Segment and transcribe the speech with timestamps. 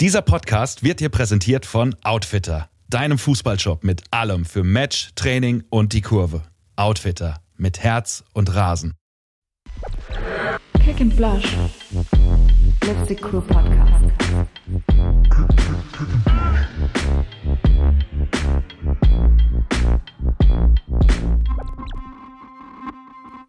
[0.00, 5.92] Dieser Podcast wird dir präsentiert von Outfitter, deinem Fußballshop mit allem für Match, Training und
[5.92, 6.42] die Kurve.
[6.74, 8.94] Outfitter mit Herz und Rasen.
[10.82, 11.44] Kick and Blush.
[12.82, 14.06] Let's the Crew Podcast.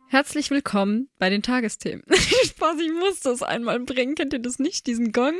[0.09, 2.03] Herzlich willkommen bei den Tagesthemen.
[2.11, 4.15] Spaß, ich muss das einmal bringen.
[4.15, 5.35] Kennt ihr das nicht, diesen Gong?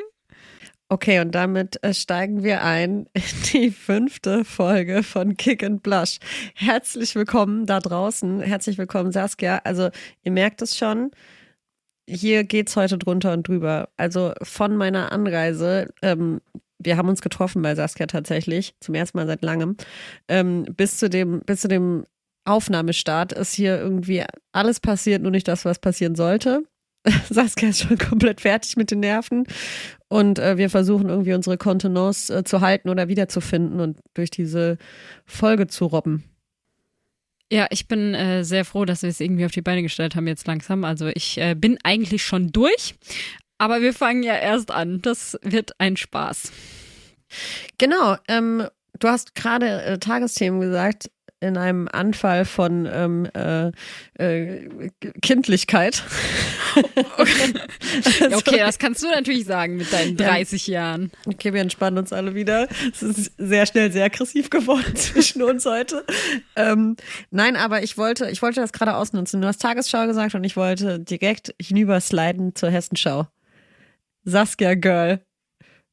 [0.91, 3.21] Okay, und damit äh, steigen wir ein in
[3.53, 6.17] die fünfte Folge von Kick and Blush.
[6.53, 8.41] Herzlich willkommen da draußen.
[8.41, 9.61] Herzlich willkommen, Saskia.
[9.63, 9.89] Also,
[10.23, 11.11] ihr merkt es schon.
[12.09, 13.87] Hier geht's heute drunter und drüber.
[13.95, 16.41] Also von meiner Anreise, ähm,
[16.77, 19.77] wir haben uns getroffen bei Saskia tatsächlich, zum ersten Mal seit langem,
[20.27, 22.05] ähm, bis zu dem, bis zu dem
[22.43, 26.65] Aufnahmestart ist hier irgendwie alles passiert, nur nicht das, was passieren sollte.
[27.29, 29.45] Saskia ist schon komplett fertig mit den Nerven
[30.07, 34.77] und äh, wir versuchen irgendwie unsere Kontenance äh, zu halten oder wiederzufinden und durch diese
[35.25, 36.23] Folge zu robben.
[37.51, 40.27] Ja, ich bin äh, sehr froh, dass wir es irgendwie auf die Beine gestellt haben
[40.27, 40.85] jetzt langsam.
[40.85, 42.95] Also ich äh, bin eigentlich schon durch,
[43.57, 45.01] aber wir fangen ja erst an.
[45.01, 46.51] Das wird ein Spaß.
[47.77, 48.67] Genau, ähm,
[48.99, 51.11] du hast gerade äh, Tagesthemen gesagt
[51.41, 53.71] in einem Anfall von ähm, äh,
[54.17, 54.89] äh,
[55.21, 56.03] Kindlichkeit.
[57.17, 57.53] Okay.
[58.33, 60.73] Okay, das kannst du natürlich sagen mit deinen 30 ja.
[60.73, 61.11] Jahren.
[61.25, 62.69] Okay, wir entspannen uns alle wieder.
[62.93, 66.05] Es ist sehr schnell sehr aggressiv geworden zwischen uns heute.
[66.55, 66.95] Ähm,
[67.29, 69.41] nein, aber ich wollte, ich wollte das gerade ausnutzen.
[69.41, 73.27] Du hast Tagesschau gesagt und ich wollte direkt hinübersliden zur Hessenschau.
[74.23, 75.19] Saskia Girl.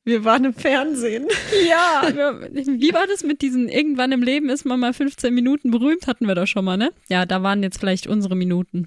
[0.09, 1.27] Wir waren im Fernsehen.
[1.69, 6.07] Ja, wie war das mit diesen irgendwann im Leben ist man mal 15 Minuten berühmt,
[6.07, 6.93] hatten wir doch schon mal, ne?
[7.09, 8.87] Ja, da waren jetzt vielleicht unsere Minuten.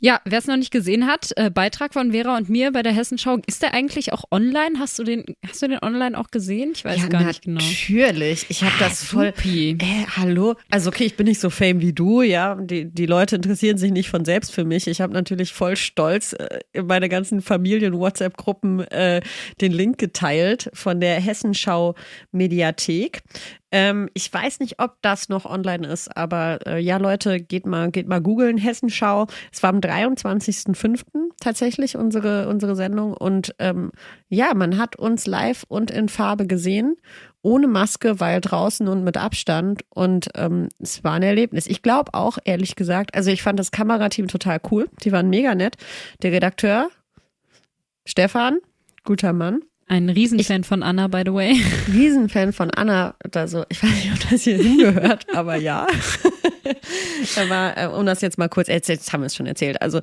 [0.00, 2.92] Ja, wer es noch nicht gesehen hat, äh, Beitrag von Vera und mir bei der
[2.92, 4.78] Hessenschau, ist der eigentlich auch online?
[4.78, 6.72] Hast du den, hast du den online auch gesehen?
[6.74, 7.62] Ich weiß ja, gar nicht genau.
[7.62, 9.32] Natürlich, ich habe das voll.
[9.44, 9.76] Äh,
[10.16, 12.56] hallo, also okay, ich bin nicht so fame wie du, ja.
[12.56, 14.86] Die, die Leute interessieren sich nicht von selbst für mich.
[14.86, 19.22] Ich habe natürlich voll stolz äh, in meine ganzen Familien-WhatsApp-Gruppen äh,
[19.62, 21.94] den Link geteilt von der Hessenschau
[22.32, 23.22] Mediathek.
[23.72, 27.90] Ähm, ich weiß nicht, ob das noch online ist, aber äh, ja, Leute, geht mal,
[27.90, 29.26] geht mal googeln, Hessenschau.
[29.52, 31.02] Es war am 23.05.
[31.40, 33.90] tatsächlich unsere, unsere Sendung und ähm,
[34.28, 36.96] ja, man hat uns live und in Farbe gesehen,
[37.42, 41.66] ohne Maske, weil draußen und mit Abstand und ähm, es war ein Erlebnis.
[41.66, 44.88] Ich glaube auch, ehrlich gesagt, also ich fand das Kamerateam total cool.
[45.02, 45.76] Die waren mega nett.
[46.22, 46.88] Der Redakteur,
[48.04, 48.58] Stefan,
[49.04, 49.60] guter Mann.
[49.88, 51.60] Ein Riesenfan ich, von Anna, by the way.
[51.92, 53.14] Riesenfan von Anna.
[53.32, 55.86] Also, ich weiß nicht, ob das hier hingehört, aber ja.
[57.36, 59.80] aber, äh, um das jetzt mal kurz, jetzt, jetzt haben wir es schon erzählt.
[59.80, 60.00] Also,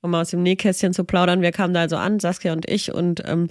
[0.00, 2.92] um mal aus dem Nähkästchen zu plaudern, wir kamen da also an, Saskia und ich,
[2.92, 3.48] und ähm,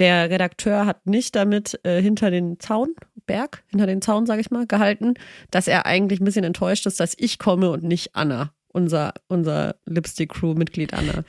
[0.00, 2.94] der Redakteur hat nicht damit äh, hinter den Zaun,
[3.26, 5.14] Berg, hinter den Zaun, sage ich mal, gehalten,
[5.52, 9.76] dass er eigentlich ein bisschen enttäuscht ist, dass ich komme und nicht Anna unser, unser
[9.86, 11.24] Lipstick-Crew-Mitglied Anna.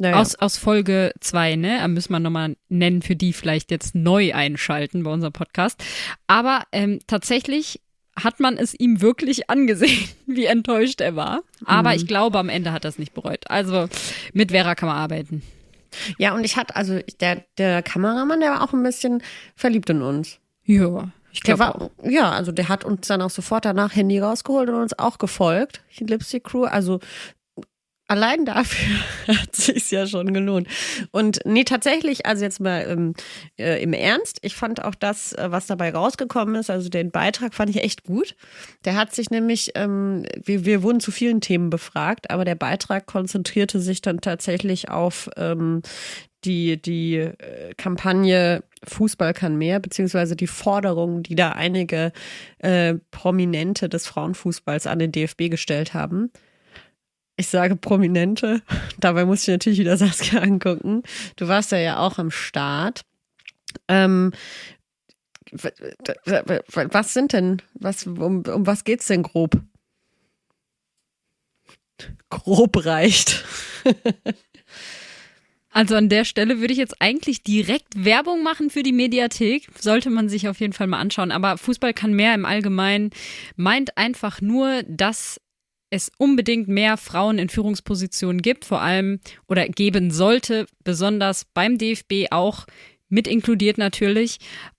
[0.00, 0.18] Naja.
[0.18, 1.86] Aus, aus Folge 2, ne?
[1.88, 5.84] Müssen wir nochmal nennen, für die vielleicht jetzt neu einschalten bei unserem Podcast.
[6.26, 7.82] Aber ähm, tatsächlich
[8.18, 11.42] hat man es ihm wirklich angesehen, wie enttäuscht er war.
[11.66, 11.96] Aber mhm.
[11.96, 13.50] ich glaube, am Ende hat er es nicht bereut.
[13.50, 13.90] Also
[14.32, 15.42] mit Vera kann man arbeiten.
[16.16, 19.22] Ja, und ich hatte, also der, der Kameramann, der war auch ein bisschen
[19.54, 20.38] verliebt in uns.
[20.64, 21.10] Ja.
[21.32, 24.98] Ich glaube Ja, also der hat uns dann auch sofort danach Handy rausgeholt und uns
[24.98, 26.64] auch gefolgt, die Lipstick Crew.
[26.64, 27.00] Also
[28.10, 28.98] allein dafür
[29.28, 30.66] hat sich's ja schon gelohnt.
[31.12, 33.14] Und nee, tatsächlich, also jetzt mal ähm,
[33.56, 37.54] äh, im Ernst, ich fand auch das, äh, was dabei rausgekommen ist, also den Beitrag
[37.54, 38.34] fand ich echt gut.
[38.84, 43.06] Der hat sich nämlich, ähm, wir, wir wurden zu vielen Themen befragt, aber der Beitrag
[43.06, 45.82] konzentrierte sich dann tatsächlich auf ähm,
[46.44, 52.12] die, die äh, Kampagne Fußball kann mehr, beziehungsweise die Forderungen, die da einige
[52.58, 56.32] äh, Prominente des Frauenfußballs an den DFB gestellt haben
[57.40, 58.62] ich sage Prominente.
[58.98, 61.02] Dabei muss ich natürlich wieder Saskia angucken.
[61.36, 63.02] Du warst ja ja auch am Start.
[63.88, 64.32] Ähm,
[65.52, 69.60] was sind denn, was, um, um was geht's denn grob?
[72.30, 73.44] Grob reicht.
[75.72, 79.68] Also an der Stelle würde ich jetzt eigentlich direkt Werbung machen für die Mediathek.
[79.78, 81.30] Sollte man sich auf jeden Fall mal anschauen.
[81.30, 83.10] Aber Fußball kann mehr im Allgemeinen
[83.54, 85.40] meint einfach nur, dass
[85.90, 92.30] es unbedingt mehr Frauen in Führungspositionen gibt, vor allem oder geben sollte, besonders beim DFB
[92.30, 92.66] auch
[93.08, 94.38] mit inkludiert natürlich,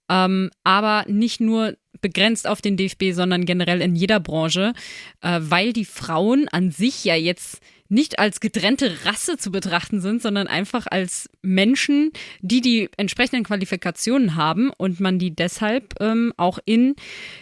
[0.10, 4.74] ähm, aber nicht nur begrenzt auf den DFB, sondern generell in jeder Branche,
[5.22, 7.62] äh, weil die Frauen an sich ja jetzt
[7.92, 14.36] nicht als getrennte Rasse zu betrachten sind, sondern einfach als Menschen, die die entsprechenden Qualifikationen
[14.36, 16.96] haben und man die deshalb ähm, auch in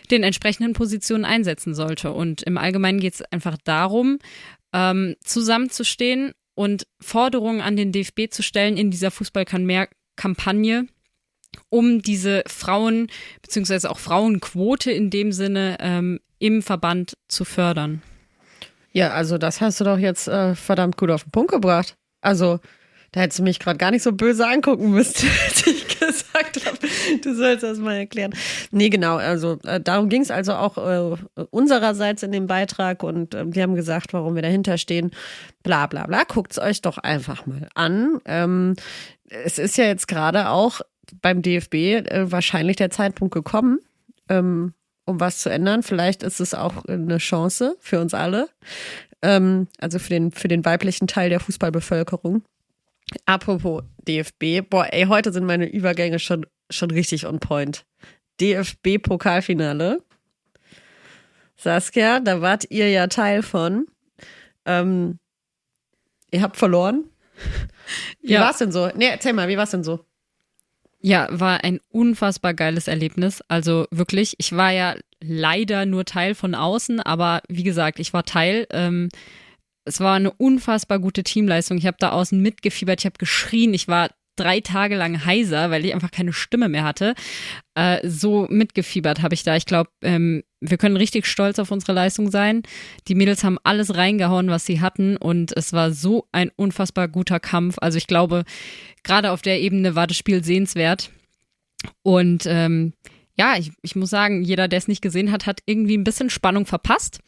[0.09, 2.11] den entsprechenden Positionen einsetzen sollte.
[2.11, 4.17] Und im Allgemeinen geht es einfach darum,
[4.73, 10.87] ähm, zusammenzustehen und Forderungen an den DFB zu stellen in dieser Fußball kann mehr Kampagne,
[11.69, 13.07] um diese Frauen
[13.43, 18.01] beziehungsweise auch Frauenquote in dem Sinne ähm, im Verband zu fördern.
[18.91, 21.95] Ja, also das hast du doch jetzt äh, verdammt gut auf den Punkt gebracht.
[22.21, 22.59] Also
[23.11, 26.77] da hättest du mich gerade gar nicht so böse angucken müssen, als ich gesagt habe,
[27.21, 28.33] du sollst das mal erklären.
[28.71, 31.17] Nee, genau, also äh, darum ging es also auch äh,
[31.49, 35.11] unsererseits in dem Beitrag und äh, wir haben gesagt, warum wir dahinter stehen.
[35.63, 36.23] Bla bla bla.
[36.23, 38.19] Guckt es euch doch einfach mal an.
[38.25, 38.75] Ähm,
[39.29, 40.81] es ist ja jetzt gerade auch
[41.21, 43.79] beim DFB äh, wahrscheinlich der Zeitpunkt gekommen,
[44.29, 44.73] ähm,
[45.09, 45.83] um was zu ändern.
[45.83, 48.47] Vielleicht ist es auch eine Chance für uns alle,
[49.21, 52.43] ähm, also für den, für den weiblichen Teil der Fußballbevölkerung.
[53.25, 57.85] Apropos DFB, boah, ey, heute sind meine Übergänge schon, schon richtig on point.
[58.39, 60.01] DFB-Pokalfinale.
[61.57, 63.87] Saskia, da wart ihr ja Teil von.
[64.65, 65.19] Ähm,
[66.31, 67.05] ihr habt verloren.
[68.21, 68.41] Wie Ja.
[68.41, 68.89] war's denn so?
[68.95, 70.05] Nee, erzähl mal, wie war's denn so?
[71.01, 73.41] Ja, war ein unfassbar geiles Erlebnis.
[73.47, 78.25] Also wirklich, ich war ja leider nur Teil von außen, aber wie gesagt, ich war
[78.25, 78.67] Teil.
[78.71, 79.09] Ähm,
[79.85, 81.77] es war eine unfassbar gute Teamleistung.
[81.77, 85.85] Ich habe da außen mitgefiebert, ich habe geschrien, ich war drei Tage lang heiser, weil
[85.85, 87.13] ich einfach keine Stimme mehr hatte.
[87.75, 89.55] Äh, so mitgefiebert habe ich da.
[89.55, 92.63] Ich glaube, ähm, wir können richtig stolz auf unsere Leistung sein.
[93.07, 97.39] Die Mädels haben alles reingehauen, was sie hatten und es war so ein unfassbar guter
[97.39, 97.77] Kampf.
[97.79, 98.43] Also ich glaube,
[99.03, 101.11] gerade auf der Ebene war das Spiel sehenswert.
[102.03, 102.93] Und ähm,
[103.35, 106.29] ja, ich, ich muss sagen, jeder, der es nicht gesehen hat, hat irgendwie ein bisschen
[106.29, 107.19] Spannung verpasst.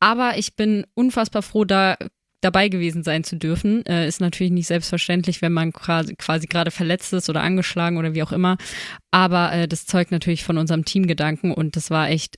[0.00, 1.96] Aber ich bin unfassbar froh, da
[2.40, 3.84] dabei gewesen sein zu dürfen.
[3.86, 8.14] Äh, ist natürlich nicht selbstverständlich, wenn man quasi, quasi gerade verletzt ist oder angeschlagen oder
[8.14, 8.56] wie auch immer.
[9.10, 12.36] Aber äh, das zeugt natürlich von unserem Teamgedanken und das war echt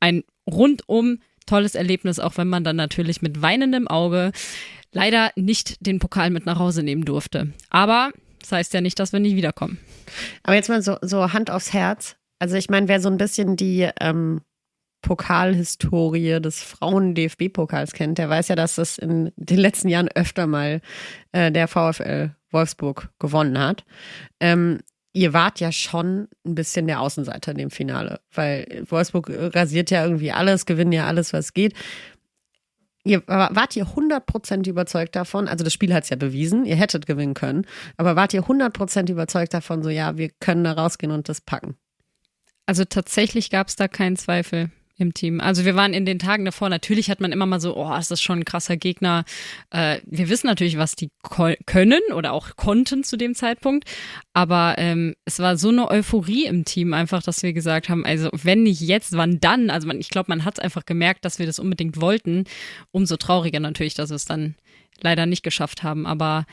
[0.00, 4.32] ein rundum tolles Erlebnis, auch wenn man dann natürlich mit weinendem Auge
[4.92, 7.52] leider nicht den Pokal mit nach Hause nehmen durfte.
[7.70, 8.10] Aber
[8.40, 9.78] das heißt ja nicht, dass wir nicht wiederkommen.
[10.42, 12.16] Aber jetzt mal so, so Hand aufs Herz.
[12.38, 14.40] Also ich meine, wer so ein bisschen die ähm,
[15.02, 20.80] Pokalhistorie des Frauen-DFB-Pokals kennt, der weiß ja, dass das in den letzten Jahren öfter mal
[21.32, 23.84] äh, der VfL Wolfsburg gewonnen hat.
[24.40, 24.80] Ähm,
[25.16, 30.04] ihr wart ja schon ein bisschen der Außenseiter in dem Finale, weil Wolfsburg rasiert ja
[30.04, 31.72] irgendwie alles, gewinnt ja alles, was geht.
[33.02, 37.06] Ihr, wart ihr 100% überzeugt davon, also das Spiel hat es ja bewiesen, ihr hättet
[37.06, 37.64] gewinnen können,
[37.96, 41.76] aber wart ihr 100% überzeugt davon, so ja, wir können da rausgehen und das packen?
[42.66, 45.40] Also tatsächlich gab es da keinen Zweifel im Team.
[45.40, 48.10] Also wir waren in den Tagen davor, natürlich hat man immer mal so, oh, ist
[48.10, 49.24] das schon ein krasser Gegner.
[49.70, 51.10] Äh, wir wissen natürlich, was die
[51.66, 53.88] können oder auch konnten zu dem Zeitpunkt.
[54.32, 58.30] Aber ähm, es war so eine Euphorie im Team einfach, dass wir gesagt haben, also
[58.32, 59.70] wenn nicht jetzt, wann dann?
[59.70, 62.44] Also man, ich glaube, man hat es einfach gemerkt, dass wir das unbedingt wollten.
[62.90, 64.54] Umso trauriger natürlich, dass wir es dann
[65.00, 66.06] leider nicht geschafft haben.
[66.06, 66.46] Aber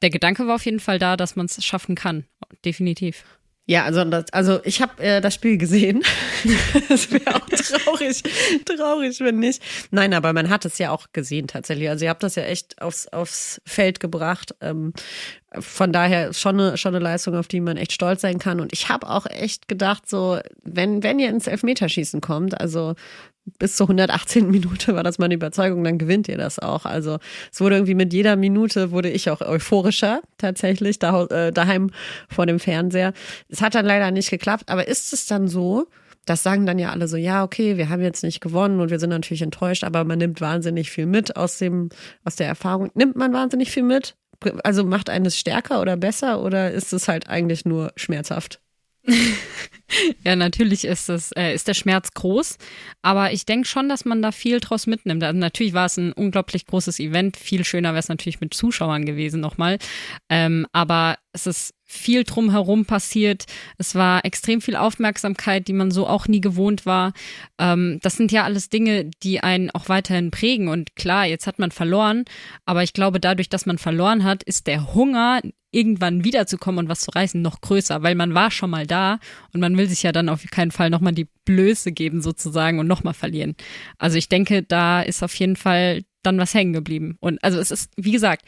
[0.00, 2.24] der Gedanke war auf jeden Fall da, dass man es schaffen kann.
[2.64, 3.24] Definitiv.
[3.66, 6.02] Ja, also, das, also ich habe äh, das Spiel gesehen.
[6.88, 8.22] das wäre auch traurig,
[8.66, 9.62] traurig, wenn nicht.
[9.90, 11.88] Nein, aber man hat es ja auch gesehen tatsächlich.
[11.88, 14.54] Also ihr habt das ja echt aufs, aufs Feld gebracht.
[14.60, 14.92] Ähm,
[15.58, 18.60] von daher schon eine, schon eine Leistung, auf die man echt stolz sein kann.
[18.60, 22.94] Und ich habe auch echt gedacht, so, wenn, wenn ihr ins Elfmeterschießen kommt, also
[23.58, 24.50] bis zur 118.
[24.50, 26.84] Minute war das meine Überzeugung, dann gewinnt ihr das auch.
[26.84, 27.18] Also
[27.52, 31.90] es wurde irgendwie mit jeder Minute wurde ich auch euphorischer tatsächlich da, äh, daheim
[32.28, 33.12] vor dem Fernseher.
[33.48, 35.86] Es hat dann leider nicht geklappt, aber ist es dann so,
[36.24, 38.98] das sagen dann ja alle so, ja, okay, wir haben jetzt nicht gewonnen und wir
[38.98, 41.90] sind natürlich enttäuscht, aber man nimmt wahnsinnig viel mit aus dem,
[42.24, 42.90] aus der Erfahrung.
[42.94, 44.16] Nimmt man wahnsinnig viel mit?
[44.62, 48.60] Also macht eines stärker oder besser oder ist es halt eigentlich nur schmerzhaft?
[50.24, 52.56] ja, natürlich ist es, äh, ist der Schmerz groß,
[53.02, 55.22] aber ich denke schon, dass man da viel draus mitnimmt.
[55.22, 57.36] Also natürlich war es ein unglaublich großes Event.
[57.36, 59.78] Viel schöner wäre es natürlich mit Zuschauern gewesen nochmal.
[60.30, 63.44] Ähm, aber es ist viel drumherum passiert.
[63.76, 67.12] Es war extrem viel Aufmerksamkeit, die man so auch nie gewohnt war.
[67.58, 70.68] Ähm, das sind ja alles Dinge, die einen auch weiterhin prägen.
[70.68, 72.24] Und klar, jetzt hat man verloren,
[72.64, 75.40] aber ich glaube, dadurch, dass man verloren hat, ist der Hunger,
[75.74, 79.18] irgendwann wiederzukommen und was zu reißen, noch größer, weil man war schon mal da
[79.52, 82.86] und man will sich ja dann auf keinen Fall nochmal die Blöße geben sozusagen und
[82.86, 83.54] nochmal verlieren.
[83.98, 87.16] Also ich denke, da ist auf jeden Fall dann was hängen geblieben.
[87.20, 88.46] Und also es ist, wie gesagt,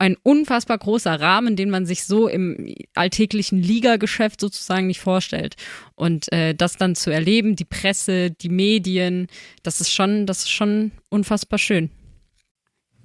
[0.00, 5.56] ein unfassbar großer Rahmen, den man sich so im alltäglichen Ligageschäft sozusagen nicht vorstellt.
[5.94, 9.26] Und äh, das dann zu erleben, die Presse, die Medien,
[9.62, 11.90] das ist schon, das ist schon unfassbar schön.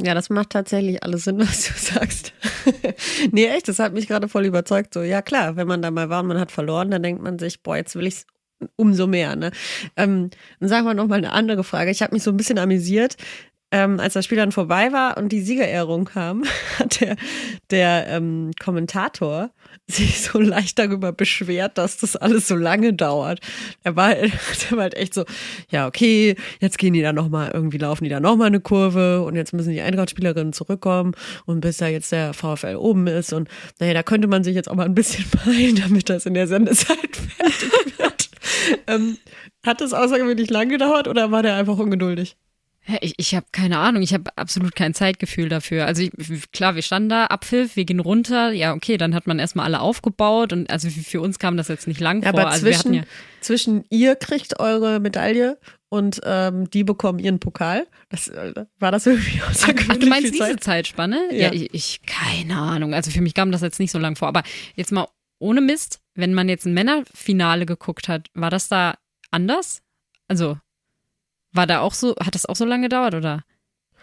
[0.02, 2.34] Ja, das macht tatsächlich alles Sinn, was du sagst.
[3.32, 4.94] nee, echt, das hat mich gerade voll überzeugt.
[4.94, 7.40] So, ja klar, wenn man da mal war und man hat verloren, dann denkt man
[7.40, 8.26] sich, boah, jetzt will ich's
[8.78, 9.36] umso mehr.
[9.36, 9.52] Ne?
[9.96, 11.92] Ähm, dann sagen wir noch mal eine andere Frage.
[11.92, 13.18] Ich habe mich so ein bisschen amüsiert
[13.76, 16.46] ähm, als das Spiel dann vorbei war und die Siegerehrung kam,
[16.80, 17.18] hat der,
[17.72, 19.50] der ähm, Kommentator
[19.88, 23.42] sich so leicht darüber beschwert, dass das alles so lange dauert.
[23.84, 24.32] Er war, der
[24.72, 25.26] war halt echt so,
[25.70, 29.36] ja, okay, jetzt gehen die da nochmal, irgendwie laufen die da nochmal eine Kurve und
[29.36, 31.14] jetzt müssen die Eintracht-Spielerinnen zurückkommen
[31.46, 33.50] und bis da jetzt der VfL oben ist und
[33.82, 36.48] naja, da könnte man sich jetzt auch mal ein bisschen beeilen, damit das in der
[36.48, 38.30] Sendezeit fertig wird.
[38.88, 39.18] ähm,
[39.66, 42.38] hat das außergewöhnlich lang gedauert oder war der einfach ungeduldig?
[43.02, 45.88] Ich, ich habe keine Ahnung, ich habe absolut kein Zeitgefühl dafür.
[45.88, 46.12] Also ich,
[46.52, 49.80] klar, wir standen da, Abpfiff, wir gehen runter, ja okay, dann hat man erstmal alle
[49.80, 52.42] aufgebaut und also für uns kam das jetzt nicht lang ja, vor.
[52.42, 53.04] Aber also zwischen, ja
[53.46, 55.58] zwischen ihr kriegt eure Medaille
[55.90, 57.88] und ähm, die bekommen ihren Pokal.
[58.10, 60.64] Das, äh, war das irgendwie außergewöhnlich Ach, du meinst diese Zeit?
[60.64, 61.30] Zeitspanne?
[61.32, 61.54] Ja, Ja.
[61.54, 62.94] ich, ich, keine Ahnung.
[62.94, 64.28] Also für mich kam das jetzt nicht so lang vor.
[64.28, 64.44] Aber
[64.76, 65.08] jetzt mal
[65.40, 68.96] ohne Mist, wenn man jetzt ein Männerfinale geguckt hat, war das da
[69.32, 69.82] anders?
[70.28, 70.58] Also
[71.56, 73.44] war da auch so, hat das auch so lange gedauert oder?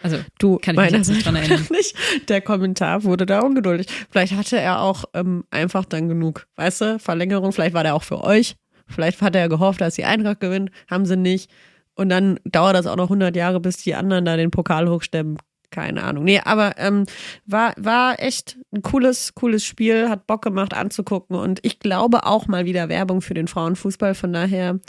[0.01, 1.65] Also Du, Kann ich mich meiner jetzt nicht dran erinnern.
[1.71, 1.95] Nicht.
[2.29, 3.87] Der Kommentar wurde da ungeduldig.
[4.11, 7.53] Vielleicht hatte er auch ähm, einfach dann genug, weißt du, Verlängerung.
[7.53, 8.55] Vielleicht war der auch für euch.
[8.87, 10.71] Vielleicht hat er gehofft, dass die Eintracht gewinnt.
[10.91, 11.49] Haben sie nicht.
[11.95, 15.37] Und dann dauert das auch noch 100 Jahre, bis die anderen da den Pokal hochstemmen.
[15.69, 16.23] Keine Ahnung.
[16.23, 17.05] Nee, aber ähm,
[17.47, 20.09] war, war echt ein cooles, cooles Spiel.
[20.09, 21.35] Hat Bock gemacht anzugucken.
[21.35, 24.13] Und ich glaube auch mal wieder Werbung für den Frauenfußball.
[24.15, 24.79] Von daher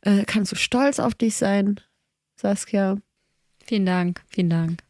[0.00, 1.80] äh, kannst du stolz auf dich sein,
[2.44, 2.98] Saskia.
[3.64, 4.82] vielen Dank, vielen Dank.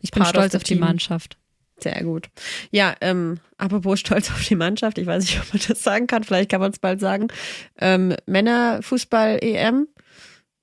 [0.00, 0.80] Ich bin of stolz auf die team.
[0.80, 1.36] Mannschaft.
[1.78, 2.30] Sehr gut.
[2.70, 6.24] Ja, ähm, apropos stolz auf die Mannschaft, ich weiß nicht, ob man das sagen kann,
[6.24, 7.28] vielleicht kann man es bald sagen.
[7.78, 9.88] Ähm, Männerfußball-EM,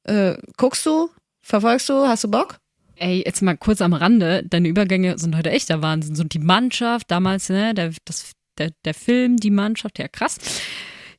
[0.05, 1.09] äh, guckst du?
[1.43, 2.07] Verfolgst du?
[2.07, 2.57] Hast du Bock?
[2.95, 6.15] Ey, jetzt mal kurz am Rande, deine Übergänge sind heute echt der Wahnsinn.
[6.15, 10.39] So die Mannschaft, damals, ne, der, das, der, der Film, die Mannschaft, ja krass.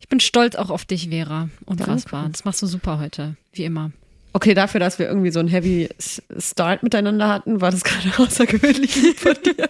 [0.01, 1.51] Ich bin stolz auch auf dich, Vera.
[1.67, 2.23] Unfassbar.
[2.23, 2.33] Danke.
[2.33, 3.93] Das machst du super heute, wie immer.
[4.33, 5.89] Okay, dafür, dass wir irgendwie so einen Heavy
[6.39, 9.69] Start miteinander hatten, war das gerade außergewöhnlich von dir.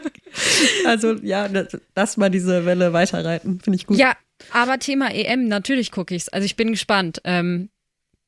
[0.87, 1.49] Also ja,
[1.97, 3.99] lass mal diese Welle weiterreiten, finde ich gut.
[3.99, 4.14] Ja,
[4.52, 6.29] aber Thema EM, natürlich gucke ich's.
[6.29, 7.21] Also ich bin gespannt.
[7.25, 7.71] Ähm,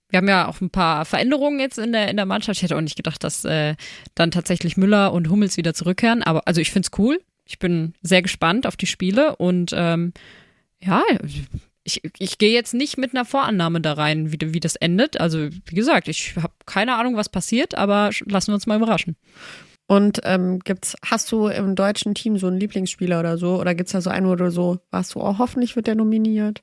[0.08, 2.58] wir haben ja auch ein paar Veränderungen jetzt in der, in der Mannschaft.
[2.58, 3.76] Ich hätte auch nicht gedacht, dass äh,
[4.14, 6.22] dann tatsächlich Müller und Hummels wieder zurückkehren.
[6.22, 7.18] Aber also ich find's cool.
[7.46, 10.12] Ich bin sehr gespannt auf die Spiele und ähm,
[10.80, 11.02] ja,
[11.84, 15.20] ich, ich gehe jetzt nicht mit einer Vorannahme da rein, wie, wie das endet.
[15.20, 19.16] Also wie gesagt, ich habe keine Ahnung, was passiert, aber lassen wir uns mal überraschen.
[19.86, 23.60] Und ähm, gibt's, hast du im deutschen Team so einen Lieblingsspieler oder so?
[23.60, 26.62] Oder gibt's da so einen, wo du so, warst du, oh, hoffentlich wird der nominiert?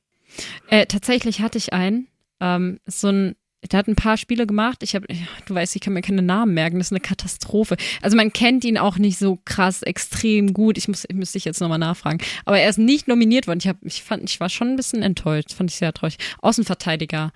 [0.67, 2.07] Äh, tatsächlich hatte ich einen.
[2.39, 3.35] Ähm, so ein,
[3.71, 4.83] der hat ein paar Spiele gemacht.
[4.83, 6.77] Ich habe, ja, du weißt, ich kann mir keine Namen merken.
[6.77, 7.75] Das ist eine Katastrophe.
[8.01, 10.77] Also man kennt ihn auch nicht so krass, extrem gut.
[10.77, 12.19] Ich muss, ich müsste ich jetzt nochmal nachfragen.
[12.45, 13.59] Aber er ist nicht nominiert worden.
[13.59, 15.51] Ich habe, ich fand, ich war schon ein bisschen enttäuscht.
[15.53, 16.17] Fand ich sehr traurig.
[16.41, 17.31] Außenverteidiger.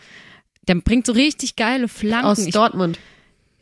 [0.68, 2.26] Der bringt so richtig geile Flanken.
[2.26, 2.98] Aus Ich- Dortmund.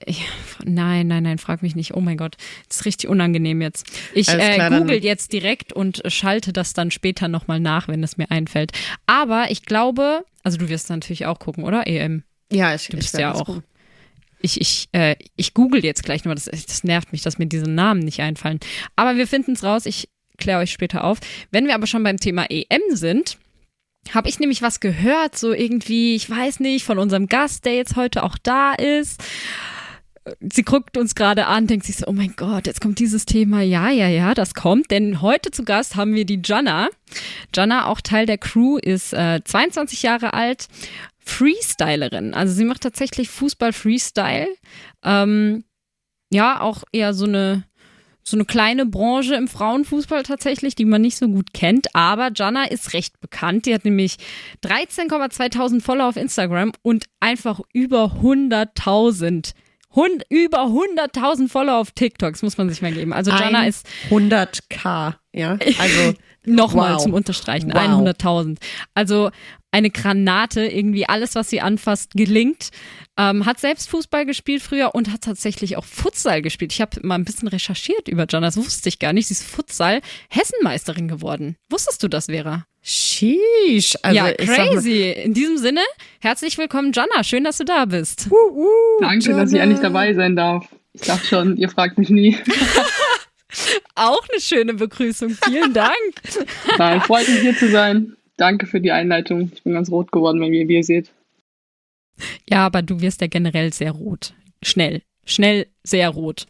[0.05, 0.23] ich,
[0.63, 1.95] nein, nein, nein, frag mich nicht.
[1.95, 2.37] Oh mein Gott,
[2.67, 3.87] das ist richtig unangenehm jetzt.
[4.13, 8.03] Ich äh, klar, dann- google jetzt direkt und schalte das dann später nochmal nach, wenn
[8.03, 8.71] es mir einfällt.
[9.07, 11.87] Aber ich glaube, also du wirst natürlich auch gucken, oder?
[11.87, 12.23] EM.
[12.51, 13.61] Ja, ich, Du ich bist werd ja auch.
[14.41, 17.69] Ich, ich, äh, ich google jetzt gleich nur, das, das nervt mich, dass mir diese
[17.69, 18.59] Namen nicht einfallen.
[18.95, 21.19] Aber wir finden es raus, ich kläre euch später auf.
[21.51, 23.37] Wenn wir aber schon beim Thema EM sind,
[24.13, 27.95] habe ich nämlich was gehört, so irgendwie, ich weiß nicht, von unserem Gast, der jetzt
[27.95, 29.23] heute auch da ist.
[30.39, 33.61] Sie guckt uns gerade an, denkt sich so, oh mein Gott, jetzt kommt dieses Thema.
[33.61, 34.91] Ja, ja, ja, das kommt.
[34.91, 36.89] Denn heute zu Gast haben wir die Jana.
[37.55, 40.67] Jana, auch Teil der Crew, ist äh, 22 Jahre alt,
[41.23, 42.33] Freestylerin.
[42.33, 44.47] Also sie macht tatsächlich Fußball-Freestyle.
[45.03, 45.63] Ähm,
[46.31, 47.63] ja, auch eher so eine
[48.23, 51.95] so eine kleine Branche im Frauenfußball tatsächlich, die man nicht so gut kennt.
[51.95, 53.65] Aber Jana ist recht bekannt.
[53.65, 54.17] Die hat nämlich
[54.63, 59.53] 13,2000 Follower auf Instagram und einfach über 100.000.
[59.93, 62.33] Hund, über 100.000 Follower auf TikTok.
[62.33, 63.11] Das muss man sich mal geben.
[63.11, 65.57] Also Jana ist 100k, ja.
[65.79, 66.13] Also
[66.45, 67.03] Nochmal Wow.
[67.03, 67.81] zum Unterstreichen, Wow.
[67.81, 68.57] 100.000.
[68.95, 69.29] Also
[69.71, 72.69] eine Granate, irgendwie alles, was sie anfasst, gelingt.
[73.17, 76.73] Ähm, hat selbst Fußball gespielt früher und hat tatsächlich auch Futsal gespielt.
[76.73, 79.27] Ich habe mal ein bisschen recherchiert über Jana, das wusste ich gar nicht.
[79.27, 81.55] Sie ist Futsal-Hessenmeisterin geworden.
[81.69, 82.65] Wusstest du das, Vera?
[82.81, 83.95] Sheesh.
[84.01, 85.11] Also ja, mal- crazy.
[85.11, 85.81] In diesem Sinne,
[86.19, 87.23] herzlich willkommen, Jana.
[87.23, 88.27] Schön, dass du da bist.
[88.29, 88.67] Uh, uh,
[89.01, 89.63] Danke, dass ich Jana.
[89.63, 90.65] endlich dabei sein darf.
[90.93, 92.37] Ich dachte schon, ihr fragt mich nie.
[93.95, 95.37] Auch eine schöne Begrüßung.
[95.43, 95.95] Vielen Dank.
[96.77, 98.15] Nein, freut mich hier zu sein.
[98.41, 99.51] Danke für die Einleitung.
[99.53, 101.11] Ich bin ganz rot geworden, wenn ihr, wie ihr seht.
[102.49, 104.33] Ja, aber du wirst ja generell sehr rot.
[104.63, 105.03] Schnell.
[105.27, 106.47] Schnell sehr rot.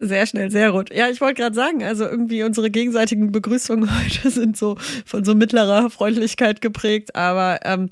[0.00, 0.94] Sehr schnell, sehr rot.
[0.94, 5.34] Ja, ich wollte gerade sagen, also irgendwie unsere gegenseitigen Begrüßungen heute sind so von so
[5.34, 7.88] mittlerer Freundlichkeit geprägt, aber ähm,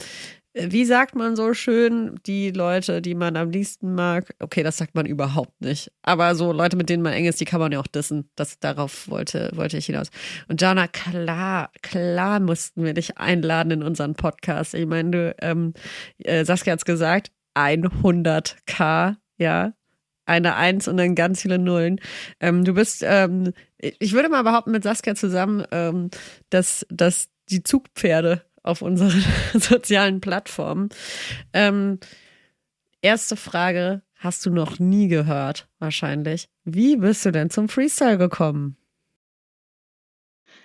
[0.56, 4.34] wie sagt man so schön, die Leute, die man am liebsten mag?
[4.40, 5.92] Okay, das sagt man überhaupt nicht.
[6.02, 8.30] Aber so Leute, mit denen man eng ist, die kann man ja auch dissen.
[8.36, 10.08] Das, darauf wollte, wollte ich hinaus.
[10.48, 14.72] Und Jana, klar, klar mussten wir dich einladen in unseren Podcast.
[14.72, 15.74] Ich meine, du, ähm,
[16.18, 19.72] äh, Saskia hat's gesagt, 100k, ja,
[20.24, 22.00] eine Eins und dann ganz viele Nullen.
[22.40, 26.10] Ähm, du bist, ähm, ich würde mal behaupten, mit Saskia zusammen, ähm,
[26.48, 30.88] dass, dass die Zugpferde auf unseren sozialen Plattformen.
[31.52, 31.98] Ähm,
[33.00, 36.48] erste Frage hast du noch nie gehört, wahrscheinlich.
[36.64, 38.76] Wie bist du denn zum Freestyle gekommen?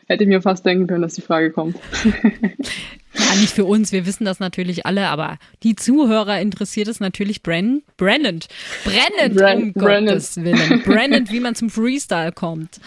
[0.08, 1.78] Hätte ich mir fast denken können, dass die Frage kommt.
[2.04, 7.44] Ja, nicht für uns, wir wissen das natürlich alle, aber die Zuhörer interessiert es natürlich
[7.44, 8.48] Brenn, brennend.
[8.84, 10.10] Brennend, Bren um Brennend.
[10.10, 10.82] Gottes Willen.
[10.84, 12.82] Brennend, wie man zum Freestyle kommt.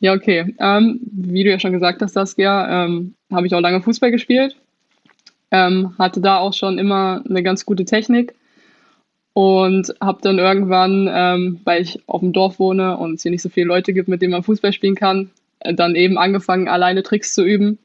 [0.00, 0.54] Ja, okay.
[0.58, 4.56] Ähm, wie du ja schon gesagt hast, Saskia, ähm, habe ich auch lange Fußball gespielt.
[5.50, 8.34] Ähm, hatte da auch schon immer eine ganz gute Technik
[9.34, 13.42] und habe dann irgendwann, ähm, weil ich auf dem Dorf wohne und es hier nicht
[13.42, 17.02] so viele Leute gibt, mit denen man Fußball spielen kann, äh, dann eben angefangen, alleine
[17.02, 17.78] Tricks zu üben.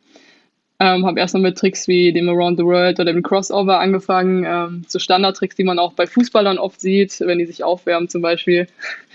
[0.80, 4.84] Ähm, habe erstmal mit Tricks wie dem Around the World oder dem Crossover angefangen, ähm,
[4.88, 8.68] so Standardtricks, die man auch bei Fußballern oft sieht, wenn die sich aufwärmen zum Beispiel.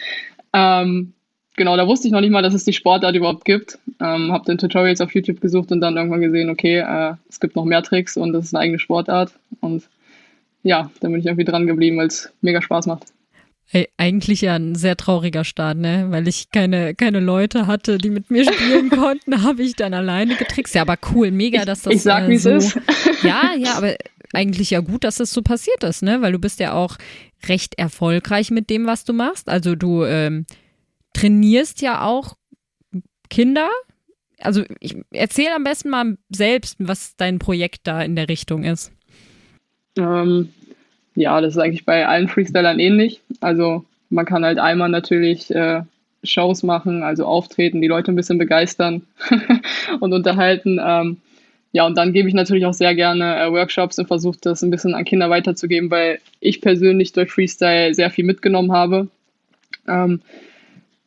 [0.52, 1.14] ähm,
[1.56, 3.78] genau, da wusste ich noch nicht mal, dass es die Sportart überhaupt gibt.
[4.00, 7.56] Ähm, habe dann Tutorials auf YouTube gesucht und dann irgendwann gesehen, okay, äh, es gibt
[7.56, 9.32] noch mehr Tricks und das ist eine eigene Sportart.
[9.60, 9.84] Und
[10.62, 13.04] ja, dann bin ich irgendwie dran geblieben, weil es mega Spaß macht.
[13.66, 16.06] Hey, eigentlich ja ein sehr trauriger Start, ne?
[16.10, 20.36] Weil ich keine, keine Leute hatte, die mit mir spielen konnten, habe ich dann alleine
[20.36, 20.74] getrickst.
[20.74, 21.94] Ja, aber cool, mega, dass das.
[21.94, 22.80] Ich sag, äh, wie so, es ist.
[23.22, 23.94] Ja, ja, aber
[24.34, 26.20] eigentlich ja gut, dass das so passiert ist, ne?
[26.20, 26.98] Weil du bist ja auch
[27.48, 29.48] recht erfolgreich mit dem, was du machst.
[29.48, 30.44] Also du ähm,
[31.14, 32.36] trainierst ja auch
[33.30, 33.70] Kinder.
[34.38, 38.92] Also ich erzähl am besten mal selbst, was dein Projekt da in der Richtung ist.
[39.96, 40.50] Ähm,
[41.14, 43.22] ja, das ist eigentlich bei allen Freestylern ähnlich.
[43.40, 45.82] Also man kann halt einmal natürlich äh,
[46.22, 49.02] Shows machen, also auftreten, die Leute ein bisschen begeistern
[50.00, 50.80] und unterhalten.
[50.84, 51.18] Ähm,
[51.72, 54.70] ja, und dann gebe ich natürlich auch sehr gerne äh, Workshops und versuche das ein
[54.70, 59.08] bisschen an Kinder weiterzugeben, weil ich persönlich durch Freestyle sehr viel mitgenommen habe.
[59.88, 60.22] Ähm,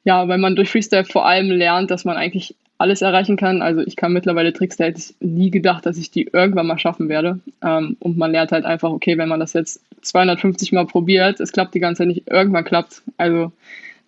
[0.08, 3.62] ja, weil man durch Freestyle vor allem lernt, dass man eigentlich alles erreichen kann.
[3.62, 6.80] Also ich kann mittlerweile Tricks, da hätte ich nie gedacht, dass ich die irgendwann mal
[6.80, 7.40] schaffen werde.
[7.62, 11.52] Ähm, und man lernt halt einfach, okay, wenn man das jetzt 250 Mal probiert, es
[11.52, 13.02] klappt die ganze Zeit nicht, irgendwann klappt.
[13.18, 13.52] Also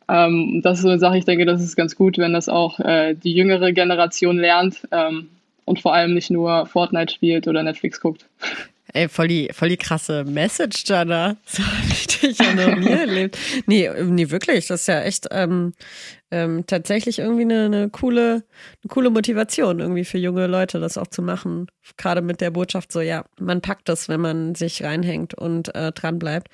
[0.07, 2.79] ähm, das ist so eine Sache, ich denke, das ist ganz gut, wenn das auch
[2.79, 5.27] äh, die jüngere Generation lernt ähm,
[5.65, 8.25] und vor allem nicht nur Fortnite spielt oder Netflix guckt.
[8.93, 11.37] Ey, voll die, voll die krasse Message, Jana.
[11.45, 13.37] So habe ich dich ja noch nie erlebt.
[13.65, 14.67] Nee, nee, wirklich.
[14.67, 15.73] Das ist ja echt ähm,
[16.31, 18.43] ähm, tatsächlich irgendwie eine, eine, coole,
[18.83, 21.67] eine coole Motivation irgendwie für junge Leute, das auch zu machen.
[21.97, 25.91] Gerade mit der Botschaft so, ja, man packt das, wenn man sich reinhängt und äh,
[25.91, 26.49] dran bleibt.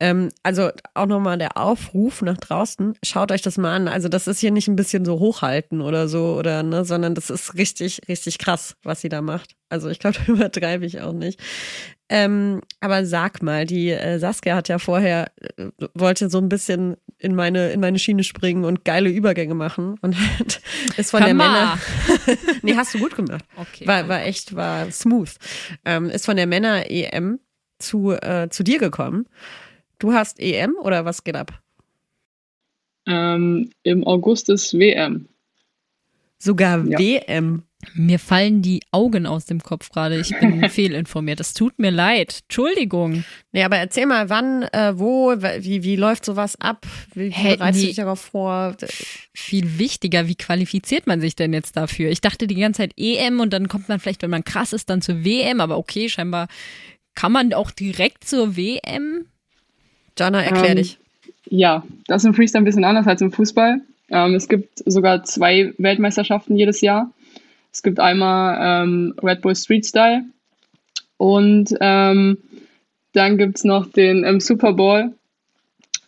[0.00, 3.86] Ähm, also auch nochmal der Aufruf nach draußen, schaut euch das mal an.
[3.86, 7.28] Also das ist hier nicht ein bisschen so hochhalten oder so, oder ne, sondern das
[7.28, 9.56] ist richtig, richtig krass, was sie da macht.
[9.68, 11.38] Also ich glaube, da übertreibe ich auch nicht.
[12.08, 16.96] Ähm, aber sag mal, die äh, Saskia hat ja vorher, äh, wollte so ein bisschen
[17.18, 20.16] in meine, in meine Schiene springen und geile Übergänge machen und
[20.96, 21.78] ist von Kann der Männer.
[22.62, 23.44] nee, hast du gut gemacht.
[23.54, 23.86] Okay.
[23.86, 25.30] War, war echt, war smooth.
[25.84, 27.38] Ähm, ist von der Männer-EM
[27.78, 29.26] zu, äh, zu dir gekommen.
[30.00, 31.62] Du hast EM oder was geht ab?
[33.06, 35.28] Ähm, Im August ist WM.
[36.38, 36.98] Sogar ja.
[36.98, 37.64] WM.
[37.94, 40.18] Mir fallen die Augen aus dem Kopf gerade.
[40.18, 41.40] Ich bin fehlinformiert.
[41.40, 42.42] Es tut mir leid.
[42.44, 43.24] Entschuldigung.
[43.52, 46.86] Nee, aber erzähl mal, wann, äh, wo, wie, wie läuft sowas ab?
[47.14, 48.76] Wie, wie hey, bereitest du dich darauf vor?
[49.34, 52.10] Viel wichtiger, wie qualifiziert man sich denn jetzt dafür?
[52.10, 54.88] Ich dachte die ganze Zeit EM und dann kommt man vielleicht, wenn man krass ist,
[54.88, 55.60] dann zur WM.
[55.60, 56.48] Aber okay, scheinbar
[57.14, 59.26] kann man auch direkt zur WM.
[60.18, 60.98] Jana, erklär ähm, dich.
[61.46, 63.80] Ja, das ist im Freestyle ein bisschen anders als im Fußball.
[64.10, 67.10] Ähm, es gibt sogar zwei Weltmeisterschaften jedes Jahr.
[67.72, 70.24] Es gibt einmal ähm, Red Bull Street Style
[71.16, 72.38] und ähm,
[73.12, 75.12] dann gibt es noch den ähm, Super Bowl.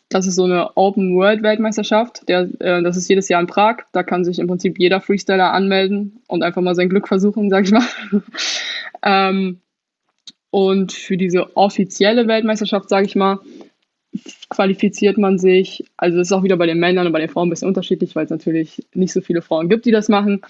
[0.08, 2.28] Das ist so eine Open World Weltmeisterschaft.
[2.28, 3.78] Der, äh, das ist jedes Jahr in Prag.
[3.92, 7.64] Da kann sich im Prinzip jeder Freestyler anmelden und einfach mal sein Glück versuchen, sag
[7.64, 7.84] ich mal.
[9.02, 9.60] ähm,
[10.50, 13.40] und für diese offizielle Weltmeisterschaft, sage ich mal,
[14.50, 15.84] qualifiziert man sich.
[15.96, 18.14] Also es ist auch wieder bei den Männern und bei den Frauen ein bisschen unterschiedlich,
[18.14, 20.42] weil es natürlich nicht so viele Frauen gibt, die das machen.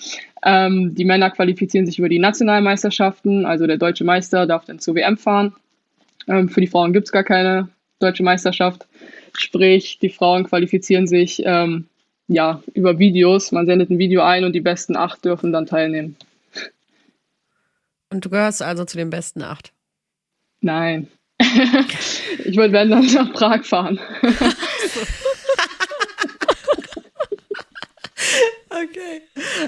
[0.45, 4.97] Ähm, die Männer qualifizieren sich über die Nationalmeisterschaften, also der deutsche Meister darf dann zur
[4.97, 5.55] WM fahren.
[6.27, 7.69] Ähm, für die Frauen gibt es gar keine
[8.01, 8.87] deutsche Meisterschaft.
[9.35, 11.87] Sprich, die Frauen qualifizieren sich ähm,
[12.29, 13.53] ja, über Videos.
[13.53, 16.17] Man sendet ein Video ein und die besten acht dürfen dann teilnehmen.
[18.11, 19.73] Und du gehörst also zu den besten acht?
[20.61, 21.09] Nein.
[22.45, 23.99] Ich wollte werden dann nach Prag fahren.
[28.85, 29.23] Okay.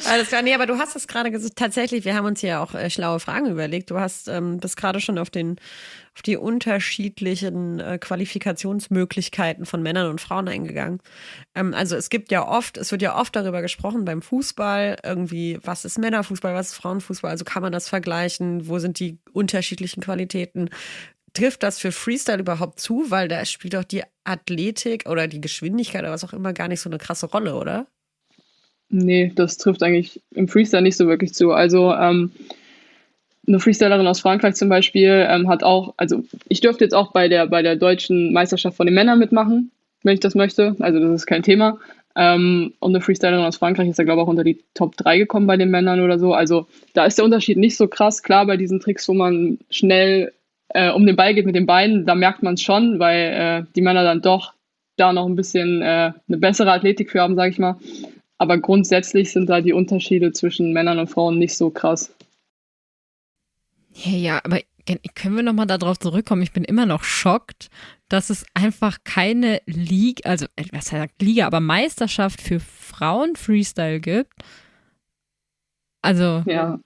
[0.09, 0.43] Alles klar.
[0.43, 3.21] Nee, aber du hast es gerade gesagt, tatsächlich, wir haben uns hier auch äh, schlaue
[3.21, 3.91] Fragen überlegt.
[3.91, 5.57] Du hast ähm, bist gerade schon auf den
[6.15, 11.01] auf die unterschiedlichen äh, Qualifikationsmöglichkeiten von Männern und Frauen eingegangen.
[11.57, 15.59] Ähm, also es gibt ja oft, es wird ja oft darüber gesprochen beim Fußball, irgendwie,
[15.63, 20.01] was ist Männerfußball, was ist Frauenfußball, also kann man das vergleichen, wo sind die unterschiedlichen
[20.03, 20.71] Qualitäten?
[21.35, 23.11] Trifft das für Freestyle überhaupt zu?
[23.11, 26.81] Weil da spielt doch die Athletik oder die Geschwindigkeit oder was auch immer gar nicht
[26.81, 27.87] so eine krasse Rolle, oder?
[28.89, 31.53] Nee, das trifft eigentlich im Freestyle nicht so wirklich zu.
[31.53, 32.31] Also ähm,
[33.47, 37.29] eine Freestylerin aus Frankreich zum Beispiel ähm, hat auch, also ich dürfte jetzt auch bei
[37.29, 39.71] der, bei der deutschen Meisterschaft von den Männern mitmachen,
[40.03, 40.77] wenn ich das möchte.
[40.79, 41.79] Also das ist kein Thema.
[42.17, 45.19] Ähm, und eine Freestylerin aus Frankreich ist ja, glaube ich, auch unter die Top 3
[45.19, 46.33] gekommen bei den Männern oder so.
[46.33, 48.23] Also da ist der Unterschied nicht so krass.
[48.23, 50.33] Klar, bei diesen Tricks, wo man schnell
[50.75, 53.73] äh, um den Ball geht mit den Beinen, da merkt man es schon, weil äh,
[53.75, 54.53] die Männer dann doch
[54.97, 57.77] da noch ein bisschen äh, eine bessere Athletik für haben, sage ich mal.
[58.39, 62.15] Aber grundsätzlich sind da die Unterschiede zwischen Männern und Frauen nicht so krass.
[63.95, 64.61] Ja, ja, aber
[65.15, 66.43] können wir nochmal darauf zurückkommen?
[66.43, 67.71] Ich bin immer noch schockt,
[68.09, 74.01] dass es einfach keine Liga, also äh, was heißt Liga, aber Meisterschaft für Frauen Freestyle
[74.01, 74.35] gibt.
[76.03, 76.81] Also, ja.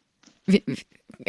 [0.47, 0.63] wie,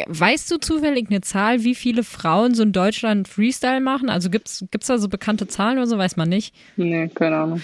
[0.06, 4.08] weißt du zufällig eine Zahl, wie viele Frauen so in Deutschland Freestyle machen?
[4.08, 5.98] Also gibt es da so bekannte Zahlen oder so?
[5.98, 6.54] Weiß man nicht.
[6.76, 7.62] Nee, keine Ahnung.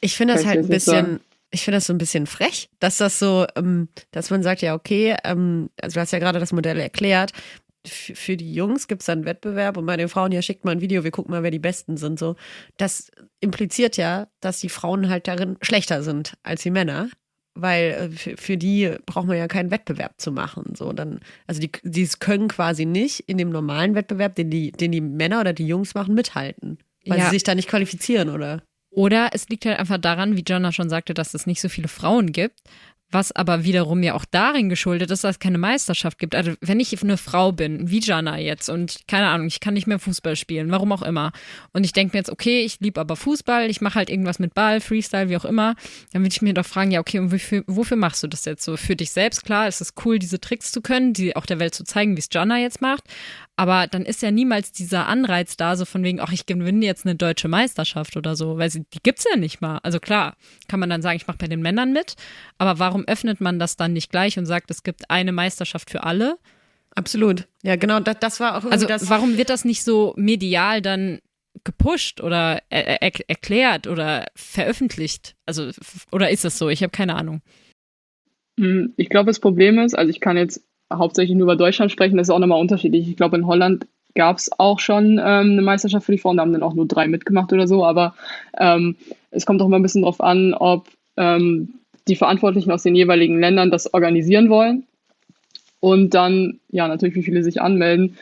[0.00, 3.18] Ich finde das halt ein bisschen, ich finde das so ein bisschen frech, dass das
[3.18, 6.78] so, ähm, dass man sagt, ja, okay, ähm, also du hast ja gerade das Modell
[6.78, 7.32] erklärt,
[7.86, 10.72] für die Jungs gibt es dann einen Wettbewerb und bei den Frauen, ja, schickt mal
[10.72, 12.18] ein Video, wir gucken mal, wer die Besten sind.
[12.18, 12.36] So,
[12.76, 13.10] das
[13.40, 17.08] impliziert ja, dass die Frauen halt darin schlechter sind als die Männer,
[17.60, 20.74] weil äh, für, für die braucht man ja keinen Wettbewerb zu machen.
[20.76, 24.92] So, dann, also die, die können quasi nicht in dem normalen Wettbewerb, den die, den
[24.92, 26.78] die Männer oder die Jungs machen, mithalten.
[27.06, 27.24] Weil ja.
[27.24, 28.62] sie sich da nicht qualifizieren, oder?
[28.90, 31.88] Oder es liegt halt einfach daran, wie Jonna schon sagte, dass es nicht so viele
[31.88, 32.60] Frauen gibt
[33.10, 36.34] was aber wiederum ja auch darin geschuldet ist, dass es keine Meisterschaft gibt.
[36.34, 39.86] Also wenn ich eine Frau bin, wie Jana jetzt, und keine Ahnung, ich kann nicht
[39.86, 41.32] mehr Fußball spielen, warum auch immer,
[41.72, 44.54] und ich denke mir jetzt, okay, ich liebe aber Fußball, ich mache halt irgendwas mit
[44.54, 45.74] Ball, Freestyle, wie auch immer,
[46.12, 48.64] dann würde ich mir doch fragen, ja, okay, und wofür, wofür machst du das jetzt
[48.64, 48.76] so?
[48.76, 51.74] Für dich selbst, klar, ist es cool, diese Tricks zu können, die auch der Welt
[51.74, 53.04] zu zeigen, wie es Jana jetzt macht,
[53.58, 57.04] aber dann ist ja niemals dieser Anreiz da, so von wegen, ach, ich gewinne jetzt
[57.04, 59.78] eine deutsche Meisterschaft oder so, weil sie, die gibt's ja nicht mal.
[59.82, 60.36] Also klar,
[60.68, 62.14] kann man dann sagen, ich mache bei den Männern mit,
[62.58, 66.04] aber warum öffnet man das dann nicht gleich und sagt, es gibt eine Meisterschaft für
[66.04, 66.38] alle?
[66.94, 67.48] Absolut.
[67.64, 71.18] Ja, genau, das, das war auch Also das warum wird das nicht so medial dann
[71.64, 75.34] gepusht oder er, er, erklärt oder veröffentlicht?
[75.46, 75.72] Also
[76.12, 76.68] oder ist das so?
[76.68, 77.42] Ich habe keine Ahnung.
[78.56, 82.16] Hm, ich glaube, das Problem ist, also ich kann jetzt hauptsächlich nur über Deutschland sprechen,
[82.16, 83.08] das ist auch nochmal unterschiedlich.
[83.08, 86.42] Ich glaube, in Holland gab es auch schon ähm, eine Meisterschaft für die Frauen, da
[86.42, 88.14] haben dann auch nur drei mitgemacht oder so, aber
[88.58, 88.96] ähm,
[89.30, 91.74] es kommt auch immer ein bisschen darauf an, ob ähm,
[92.08, 94.84] die Verantwortlichen aus den jeweiligen Ländern das organisieren wollen
[95.80, 98.16] und dann, ja, natürlich, wie viele sich anmelden.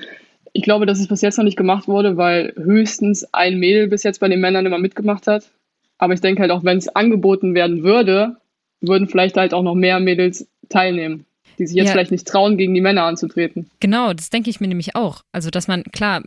[0.53, 4.03] Ich glaube, dass es bis jetzt noch nicht gemacht wurde, weil höchstens ein Mädel bis
[4.03, 5.51] jetzt bei den Männern immer mitgemacht hat.
[5.99, 8.37] Aber ich denke halt auch, wenn es angeboten werden würde,
[8.81, 11.27] würden vielleicht halt auch noch mehr Mädels teilnehmen
[11.59, 11.93] die sich jetzt ja.
[11.93, 13.71] vielleicht nicht trauen, gegen die Männer anzutreten.
[13.81, 15.23] Genau, das denke ich mir nämlich auch.
[15.33, 16.23] Also, dass man, klar,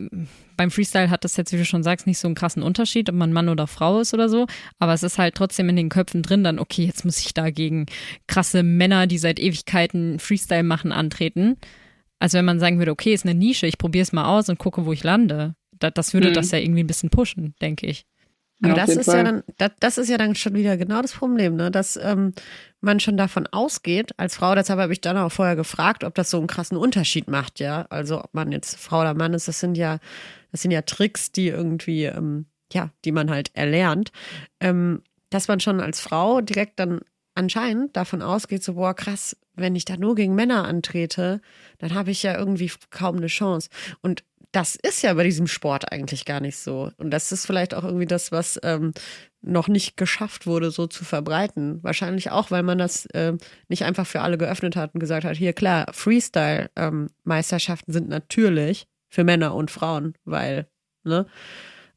[0.56, 3.14] beim Freestyle hat das jetzt, wie du schon sagst, nicht so einen krassen Unterschied, ob
[3.14, 4.46] man Mann oder Frau ist oder so,
[4.78, 7.50] aber es ist halt trotzdem in den Köpfen drin, dann, okay, jetzt muss ich da
[7.50, 7.86] gegen
[8.26, 11.56] krasse Männer, die seit Ewigkeiten Freestyle machen, antreten.
[12.18, 14.58] Also, wenn man sagen würde, okay, ist eine Nische, ich probiere es mal aus und
[14.58, 15.54] gucke, wo ich lande.
[15.78, 16.34] Das, das würde mhm.
[16.34, 18.04] das ja irgendwie ein bisschen pushen, denke ich.
[18.62, 19.18] Aber ja, das ist Fall.
[19.18, 21.70] ja dann, das, das, ist ja dann schon wieder genau das Problem, ne?
[21.70, 22.34] Dass ähm,
[22.80, 26.30] man schon davon ausgeht, als Frau, deshalb habe ich dann auch vorher gefragt, ob das
[26.30, 27.86] so einen krassen Unterschied macht, ja.
[27.88, 29.98] Also ob man jetzt Frau oder Mann ist, das sind ja,
[30.52, 34.12] das sind ja Tricks, die irgendwie, ähm, ja, die man halt erlernt.
[34.60, 37.00] Ähm, dass man schon als Frau direkt dann
[37.34, 41.40] anscheinend davon ausgeht, so, boah, krass, wenn ich da nur gegen Männer antrete,
[41.78, 43.70] dann habe ich ja irgendwie kaum eine Chance.
[44.02, 46.90] Und das ist ja bei diesem Sport eigentlich gar nicht so.
[46.96, 48.92] Und das ist vielleicht auch irgendwie das, was ähm,
[49.42, 51.82] noch nicht geschafft wurde, so zu verbreiten.
[51.82, 53.34] Wahrscheinlich auch, weil man das äh,
[53.68, 58.86] nicht einfach für alle geöffnet hat und gesagt hat, hier klar, Freestyle-Meisterschaften ähm, sind natürlich
[59.08, 60.66] für Männer und Frauen, weil,
[61.04, 61.26] ne?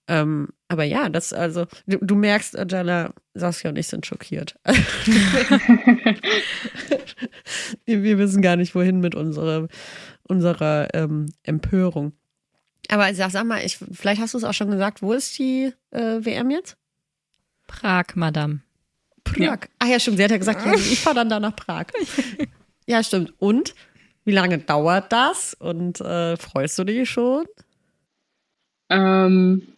[0.07, 4.59] Ähm, aber ja, das also, du, du merkst, Jana, Saskia und ich sind schockiert.
[7.85, 9.69] wir wissen gar nicht, wohin mit unserer,
[10.23, 12.11] unserer ähm, Empörung.
[12.89, 15.73] Aber sag, sag mal, ich, vielleicht hast du es auch schon gesagt, wo ist die
[15.91, 16.75] äh, WM jetzt?
[17.67, 18.61] Prag, Madame.
[19.23, 19.39] Prag.
[19.39, 19.57] Ja.
[19.79, 20.17] Ach ja, stimmt.
[20.17, 21.85] Sie hat ja gesagt, ich fahre dann da nach Prag.
[22.87, 23.33] ja, stimmt.
[23.39, 23.73] Und
[24.25, 25.53] wie lange dauert das?
[25.53, 27.45] Und äh, freust du dich schon?
[28.89, 29.73] Ähm,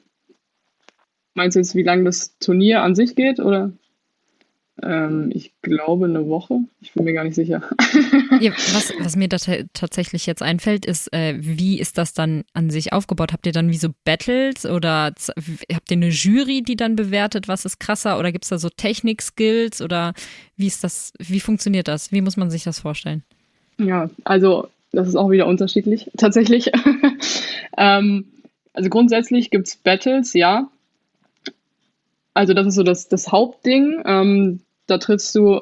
[1.36, 3.74] Meinst du jetzt, wie lange das Turnier an sich geht, oder?
[4.84, 6.60] Ähm, ich glaube eine Woche.
[6.82, 7.62] Ich bin mir gar nicht sicher.
[8.42, 9.38] ja, was, was, mir da
[9.74, 13.32] tatsächlich jetzt einfällt, ist, äh, wie ist das dann an sich aufgebaut?
[13.32, 15.14] Habt ihr dann wie so Battles oder
[15.74, 18.20] habt ihr eine Jury, die dann bewertet, was ist krasser?
[18.20, 20.14] Oder gibt es da so Technik-Skills oder
[20.58, 22.12] wie ist das, wie funktioniert das?
[22.12, 23.24] Wie muss man sich das vorstellen?
[23.78, 26.72] Ja, also das ist auch wieder unterschiedlich, tatsächlich.
[27.78, 28.26] ähm,
[28.74, 30.70] also grundsätzlich gibt es Battles, ja.
[32.36, 34.04] Also das ist so das, das Hauptding.
[34.06, 35.62] Ähm, da trittst du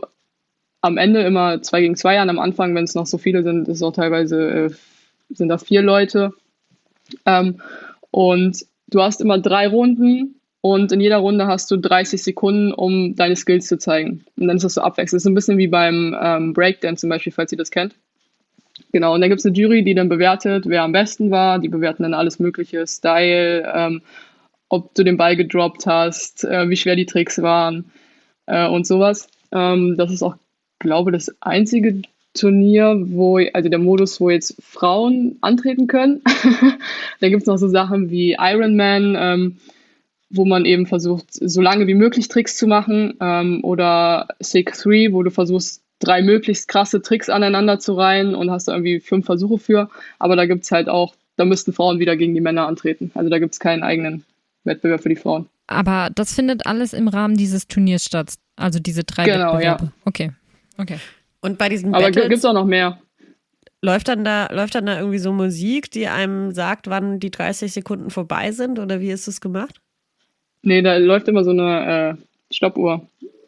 [0.81, 2.29] am Ende immer zwei gegen zwei an.
[2.29, 4.69] Am Anfang, wenn es noch so viele sind, ist auch teilweise äh,
[5.29, 6.33] sind da vier Leute.
[7.25, 7.61] Ähm,
[8.11, 13.15] und du hast immer drei Runden und in jeder Runde hast du 30 Sekunden, um
[13.15, 14.25] deine Skills zu zeigen.
[14.35, 15.19] Und dann ist das so abwechselnd.
[15.19, 17.95] Das ist ein bisschen wie beim ähm, Breakdance zum Beispiel, falls ihr das kennt.
[18.91, 21.59] Genau, und dann gibt es eine Jury, die dann bewertet, wer am besten war.
[21.59, 24.01] Die bewerten dann alles Mögliche, Style, ähm,
[24.73, 27.91] ob du den Ball gedroppt hast, äh, wie schwer die Tricks waren
[28.47, 29.27] äh, und sowas.
[29.51, 30.35] Ähm, das ist auch,
[30.79, 32.01] glaube ich, das einzige
[32.33, 36.23] Turnier, wo, also der Modus, wo jetzt Frauen antreten können.
[37.19, 39.57] da gibt es noch so Sachen wie Ironman, ähm,
[40.31, 43.13] wo man eben versucht, so lange wie möglich Tricks zu machen.
[43.21, 48.49] Ähm, oder Sig 3, wo du versuchst, drei möglichst krasse Tricks aneinander zu reihen und
[48.49, 49.89] hast da irgendwie fünf Versuche für.
[50.17, 53.11] Aber da gibt es halt auch, da müssten Frauen wieder gegen die Männer antreten.
[53.13, 54.25] Also da gibt es keinen eigenen
[54.63, 55.47] Wettbewerb für die Frauen.
[55.67, 58.33] Aber das findet alles im Rahmen dieses Turniers statt.
[58.55, 59.85] Also diese drei genau, Wettbewerbe.
[59.85, 59.91] Ja.
[60.05, 60.31] Okay.
[60.77, 60.97] Okay.
[61.41, 62.99] Und bei diesen Aber gibt es auch noch mehr.
[63.81, 67.73] Läuft dann, da, läuft dann da irgendwie so Musik, die einem sagt, wann die 30
[67.73, 68.79] Sekunden vorbei sind?
[68.79, 69.81] Oder wie ist das gemacht?
[70.61, 73.07] Nee, da läuft immer so eine äh, Stoppuhr.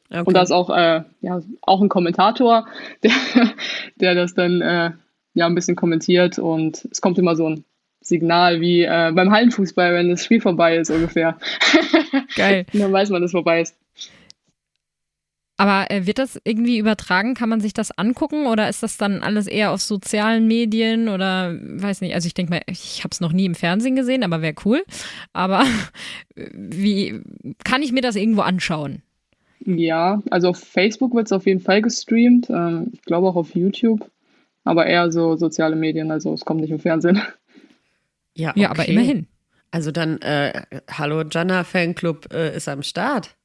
[0.09, 0.23] Okay.
[0.25, 2.67] Und da ist auch, äh, ja, auch ein Kommentator,
[3.03, 3.11] der,
[3.95, 4.91] der das dann äh,
[5.33, 7.63] ja ein bisschen kommentiert und es kommt immer so ein
[8.05, 11.37] Signal wie äh, beim Hallenfußball, wenn das Spiel vorbei ist ungefähr.
[12.35, 12.65] Geil.
[12.73, 13.75] dann weiß man, dass es vorbei ist.
[15.57, 17.33] Aber äh, wird das irgendwie übertragen?
[17.33, 21.57] Kann man sich das angucken oder ist das dann alles eher auf sozialen Medien oder
[21.59, 22.13] weiß nicht?
[22.13, 24.83] Also ich denke mal, ich habe es noch nie im Fernsehen gesehen, aber wäre cool.
[25.33, 25.63] Aber
[26.35, 27.21] wie
[27.63, 29.01] kann ich mir das irgendwo anschauen?
[29.65, 32.49] Ja, also auf Facebook wird es auf jeden Fall gestreamt.
[32.49, 34.11] Ähm, ich glaube auch auf YouTube,
[34.63, 36.11] aber eher so soziale Medien.
[36.11, 37.21] Also es kommt nicht im Fernsehen.
[38.35, 38.61] Ja, okay.
[38.61, 39.27] ja aber immerhin.
[39.71, 43.35] Also dann, äh, hallo Jana Fanclub äh, ist am Start.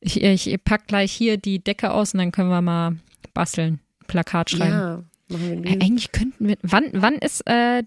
[0.00, 2.96] Ich, ich pack gleich hier die Decke aus und dann können wir mal
[3.32, 4.72] basteln, Plakat schreiben.
[4.72, 6.56] Ja, machen wir äh, Eigentlich könnten wir.
[6.62, 7.82] Wann, wann ist äh,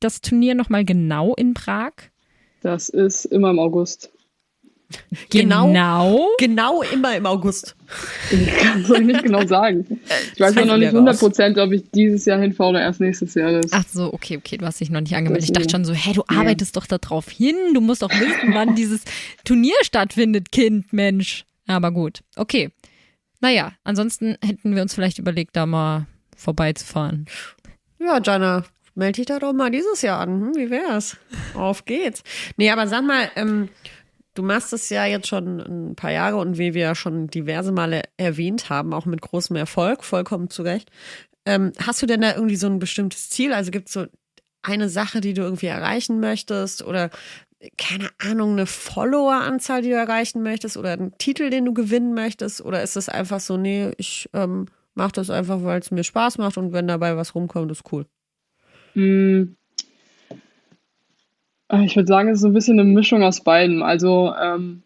[0.00, 1.92] das Turnier nochmal genau in Prag?
[2.60, 4.10] Das ist immer im August.
[5.30, 7.74] Genau, genau, genau immer im August.
[8.30, 10.00] Ich kann es euch nicht genau sagen.
[10.34, 13.52] Ich weiß noch nicht 100 Prozent, ob ich dieses Jahr hinfahre oder erst nächstes Jahr.
[13.52, 15.44] Das Ach so, okay, okay, du hast dich noch nicht angemeldet.
[15.44, 16.80] Ich dachte schon so, hey, du arbeitest ja.
[16.80, 17.56] doch darauf hin.
[17.74, 19.02] Du musst doch wissen, wann dieses
[19.44, 21.44] Turnier stattfindet, Kind, Mensch.
[21.66, 22.70] Aber gut, okay.
[23.40, 27.26] Naja, ansonsten hätten wir uns vielleicht überlegt, da mal vorbeizufahren.
[27.98, 30.28] Ja, Jana, melde dich da doch mal dieses Jahr an.
[30.28, 31.16] Hm, wie wär's?
[31.54, 32.22] Auf geht's.
[32.56, 33.68] Nee, aber sag mal, ähm,
[34.34, 37.72] Du machst es ja jetzt schon ein paar Jahre und wie wir ja schon diverse
[37.72, 40.90] Male erwähnt haben, auch mit großem Erfolg, vollkommen zu Recht.
[41.44, 43.52] Ähm, hast du denn da irgendwie so ein bestimmtes Ziel?
[43.52, 44.06] Also gibt es so
[44.62, 47.10] eine Sache, die du irgendwie erreichen möchtest oder
[47.76, 52.60] keine Ahnung, eine Follower-Anzahl, die du erreichen möchtest oder einen Titel, den du gewinnen möchtest?
[52.60, 56.38] Oder ist es einfach so, nee, ich ähm, mache das einfach, weil es mir Spaß
[56.38, 58.06] macht und wenn dabei was rumkommt, ist cool?
[58.94, 59.54] Mm,
[61.80, 63.82] ich würde sagen, es ist so ein bisschen eine Mischung aus beidem.
[63.82, 64.82] Also, ähm,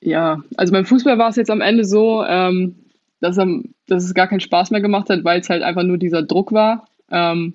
[0.00, 2.76] ja, also beim Fußball war es jetzt am Ende so, ähm,
[3.20, 3.46] dass, er,
[3.86, 6.52] dass, es gar keinen Spaß mehr gemacht hat, weil es halt einfach nur dieser Druck
[6.52, 6.86] war.
[7.10, 7.54] Ähm,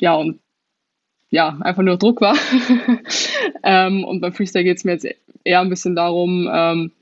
[0.00, 0.40] ja, und
[1.28, 2.36] ja, einfach nur Druck war.
[3.62, 5.06] ähm, und beim Freestyle geht es mir jetzt
[5.44, 6.92] eher ein bisschen darum, ähm,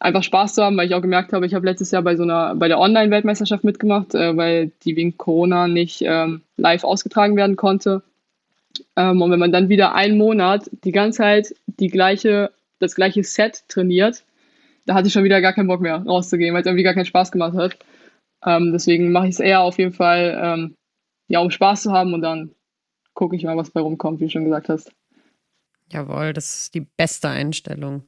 [0.00, 2.22] einfach Spaß zu haben, weil ich auch gemerkt habe, ich habe letztes Jahr bei so
[2.22, 7.56] einer, bei der Online-Weltmeisterschaft mitgemacht, äh, weil die wegen Corona nicht ähm, live ausgetragen werden
[7.56, 8.02] konnte.
[8.96, 13.24] Ähm, und wenn man dann wieder einen Monat die ganze Zeit die gleiche, das gleiche
[13.24, 14.24] Set trainiert,
[14.86, 17.04] da hatte ich schon wieder gar keinen Bock mehr rauszugehen, weil es irgendwie gar keinen
[17.04, 17.76] Spaß gemacht hat.
[18.44, 20.74] Ähm, deswegen mache ich es eher auf jeden Fall, ähm,
[21.26, 22.52] ja, um Spaß zu haben und dann
[23.14, 24.92] gucke ich mal, was bei rumkommt, wie du schon gesagt hast.
[25.90, 28.04] Jawohl, das ist die beste Einstellung.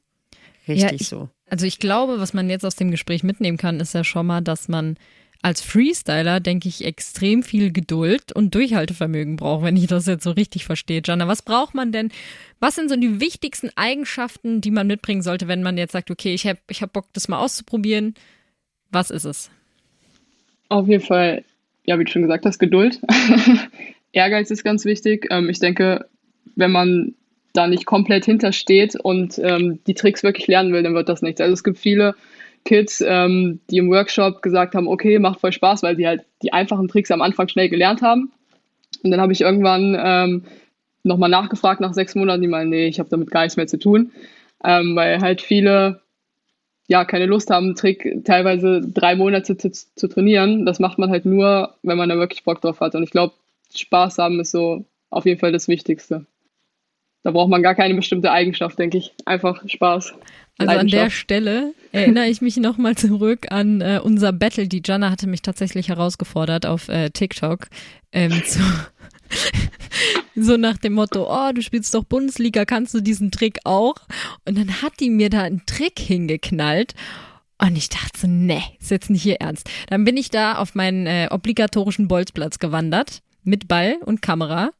[0.67, 1.29] Richtig Ja, ich- so.
[1.51, 4.39] Also ich glaube, was man jetzt aus dem Gespräch mitnehmen kann, ist ja schon mal,
[4.39, 4.95] dass man
[5.41, 10.31] als Freestyler, denke ich, extrem viel Geduld und Durchhaltevermögen braucht, wenn ich das jetzt so
[10.31, 11.01] richtig verstehe.
[11.03, 12.09] Jana, was braucht man denn?
[12.61, 16.33] Was sind so die wichtigsten Eigenschaften, die man mitbringen sollte, wenn man jetzt sagt, okay,
[16.33, 18.13] ich habe ich hab Bock, das mal auszuprobieren?
[18.89, 19.51] Was ist es?
[20.69, 21.43] Auf jeden Fall,
[21.83, 23.01] ja, wie du schon gesagt hast, Geduld.
[24.13, 25.27] Ehrgeiz ist ganz wichtig.
[25.31, 26.05] Ähm, ich denke,
[26.55, 27.13] wenn man
[27.53, 31.41] da nicht komplett hintersteht und ähm, die Tricks wirklich lernen will, dann wird das nichts.
[31.41, 32.15] Also es gibt viele
[32.65, 36.53] Kids, ähm, die im Workshop gesagt haben, okay, macht voll Spaß, weil sie halt die
[36.53, 38.31] einfachen Tricks am Anfang schnell gelernt haben.
[39.03, 40.43] Und dann habe ich irgendwann ähm,
[41.03, 43.79] nochmal nachgefragt nach sechs Monaten, die meinen, nee, ich habe damit gar nichts mehr zu
[43.79, 44.11] tun,
[44.63, 46.01] ähm, weil halt viele
[46.87, 50.65] ja keine Lust haben, einen Trick teilweise drei Monate zu, zu trainieren.
[50.65, 52.95] Das macht man halt nur, wenn man da wirklich Bock drauf hat.
[52.95, 53.33] Und ich glaube,
[53.73, 56.25] Spaß haben ist so auf jeden Fall das Wichtigste.
[57.23, 59.13] Da braucht man gar keine bestimmte Eigenschaft, denke ich.
[59.25, 60.13] Einfach Spaß.
[60.57, 61.09] Also an der.
[61.09, 64.67] Stelle erinnere ich mich nochmal zurück an äh, unser Battle.
[64.67, 67.67] Die Jana hatte mich tatsächlich herausgefordert auf äh, TikTok.
[68.11, 68.59] Ähm, zu,
[70.35, 73.95] so nach dem Motto, oh, du spielst doch Bundesliga, kannst du diesen Trick auch?
[74.45, 76.93] Und dann hat die mir da einen Trick hingeknallt.
[77.57, 79.69] Und ich dachte so, nee, ist jetzt nicht hier ernst.
[79.87, 84.71] Dann bin ich da auf meinen äh, obligatorischen Bolzplatz gewandert mit Ball und Kamera,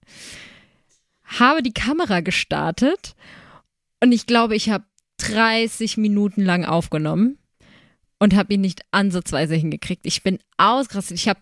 [1.39, 3.15] habe die Kamera gestartet
[4.03, 4.85] und ich glaube, ich habe
[5.17, 7.37] 30 Minuten lang aufgenommen
[8.19, 10.05] und habe ihn nicht ansatzweise hingekriegt.
[10.05, 11.17] Ich bin ausgerastet.
[11.17, 11.39] Ich habe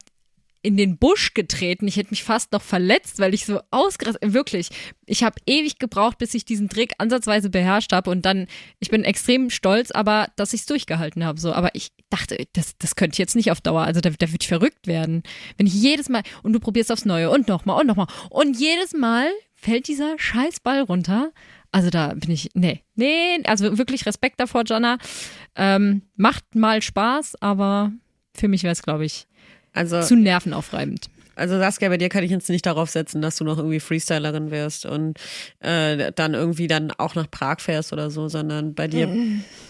[0.61, 1.87] in den Busch getreten.
[1.87, 4.69] Ich hätte mich fast noch verletzt, weil ich so ausgerastet, wirklich.
[5.05, 8.47] Ich habe ewig gebraucht, bis ich diesen Trick ansatzweise beherrscht habe und dann,
[8.79, 11.39] ich bin extrem stolz, aber dass ich es durchgehalten habe.
[11.39, 13.83] So, aber ich dachte, das, das könnte ich jetzt nicht auf Dauer.
[13.83, 15.23] Also da, da würde ich verrückt werden,
[15.57, 18.93] wenn ich jedes Mal und du probierst aufs Neue und nochmal und nochmal und jedes
[18.93, 19.29] Mal
[19.61, 21.31] fällt dieser Scheißball runter.
[21.71, 24.97] Also da bin ich, nee, nee, also wirklich Respekt davor, Jana.
[25.55, 27.91] Ähm, macht mal Spaß, aber
[28.35, 29.27] für mich wäre es, glaube ich,
[29.73, 31.09] Also, zu nervenaufreibend.
[31.35, 34.49] also Saskia, bei dir kann ich jetzt nicht darauf setzen, dass du noch irgendwie Freestylerin
[34.49, 35.19] wirst und
[35.59, 39.13] äh, dann irgendwie dann auch nach Prag fährst oder so, sondern bei dir, du,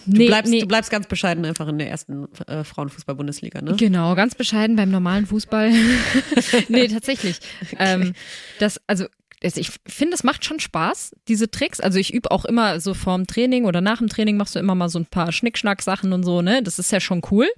[0.06, 0.60] Nee, bleibst, nee.
[0.60, 3.76] du bleibst ganz bescheiden einfach in der ersten äh, Frauenfußball-Bundesliga, ne?
[3.76, 5.70] Genau, ganz bescheiden beim normalen Fußball.
[6.68, 7.40] nee, tatsächlich.
[7.78, 8.14] Ähm,
[8.58, 9.04] das, also,
[9.42, 11.80] ich finde, es macht schon Spaß, diese Tricks.
[11.80, 14.74] Also ich übe auch immer so vorm Training oder nach dem Training machst du immer
[14.74, 16.62] mal so ein paar Schnickschnack-Sachen und so, ne?
[16.62, 17.48] Das ist ja schon cool.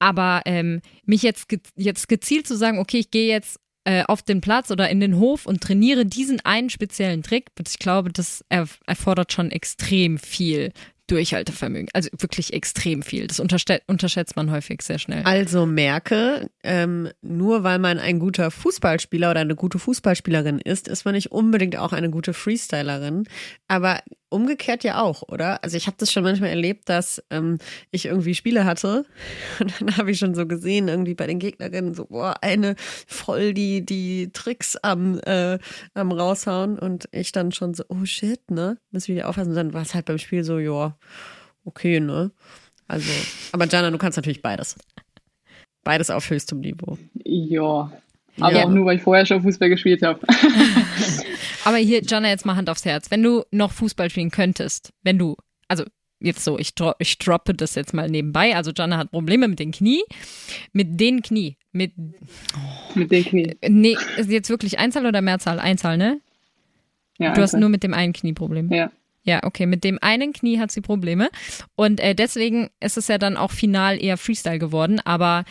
[0.00, 4.22] Aber ähm, mich jetzt, ge jetzt gezielt zu sagen, okay, ich gehe jetzt äh, auf
[4.22, 8.44] den Platz oder in den Hof und trainiere diesen einen speziellen Trick, ich glaube, das
[8.48, 10.72] er erfordert schon extrem viel
[11.06, 11.88] Durchhaltevermögen.
[11.92, 13.26] Also wirklich extrem viel.
[13.26, 15.22] Das unterschätzt man häufig sehr schnell.
[15.24, 21.04] Also merke, ähm, nur weil man ein guter Fußballspieler oder eine gute Fußballspielerin ist, ist
[21.04, 23.24] man nicht unbedingt auch eine gute Freestylerin.
[23.68, 24.00] Aber
[24.34, 25.62] umgekehrt ja auch, oder?
[25.62, 27.58] Also ich habe das schon manchmal erlebt, dass ähm,
[27.90, 29.06] ich irgendwie Spiele hatte
[29.60, 32.74] und dann habe ich schon so gesehen, irgendwie bei den Gegnerinnen so, boah, eine
[33.06, 35.58] voll die, die Tricks am, äh,
[35.94, 38.78] am raushauen und ich dann schon so, oh shit, ne?
[38.90, 39.50] Müssen wir wieder aufpassen.
[39.50, 40.96] Und dann war es halt beim Spiel so, ja,
[41.64, 42.32] okay, ne?
[42.88, 43.10] Also,
[43.52, 44.76] aber Jana, du kannst natürlich beides.
[45.84, 46.98] Beides auf höchstem Niveau.
[47.24, 47.92] Ja.
[48.40, 48.64] Aber Ja.
[48.64, 50.20] auch nur, weil ich vorher schon Fußball gespielt habe.
[51.64, 53.10] Aber hier, Jana, jetzt mal Hand aufs Herz.
[53.10, 55.36] Wenn du noch Fußball spielen könntest, wenn du,
[55.68, 55.84] also
[56.20, 58.54] jetzt so, ich, dro ich droppe das jetzt mal nebenbei.
[58.56, 60.02] Also Jana hat Probleme mit den Knie.
[60.72, 61.56] Mit den Knie.
[61.72, 61.92] Mit,
[62.94, 63.54] Mit den Knien.
[63.68, 65.58] nee, ist jetzt wirklich Einzahl oder Mehrzahl?
[65.58, 66.20] Einzahl, ne?
[67.18, 68.74] Ja, Du hast nur mit dem einen Knie Probleme.
[68.76, 68.90] Ja.
[69.26, 71.30] Ja, okay, mit dem einen Knie hat sie Probleme.
[71.76, 75.00] Und äh, deswegen ist es ja dann auch final eher Freestyle geworden.
[75.02, 75.44] Aber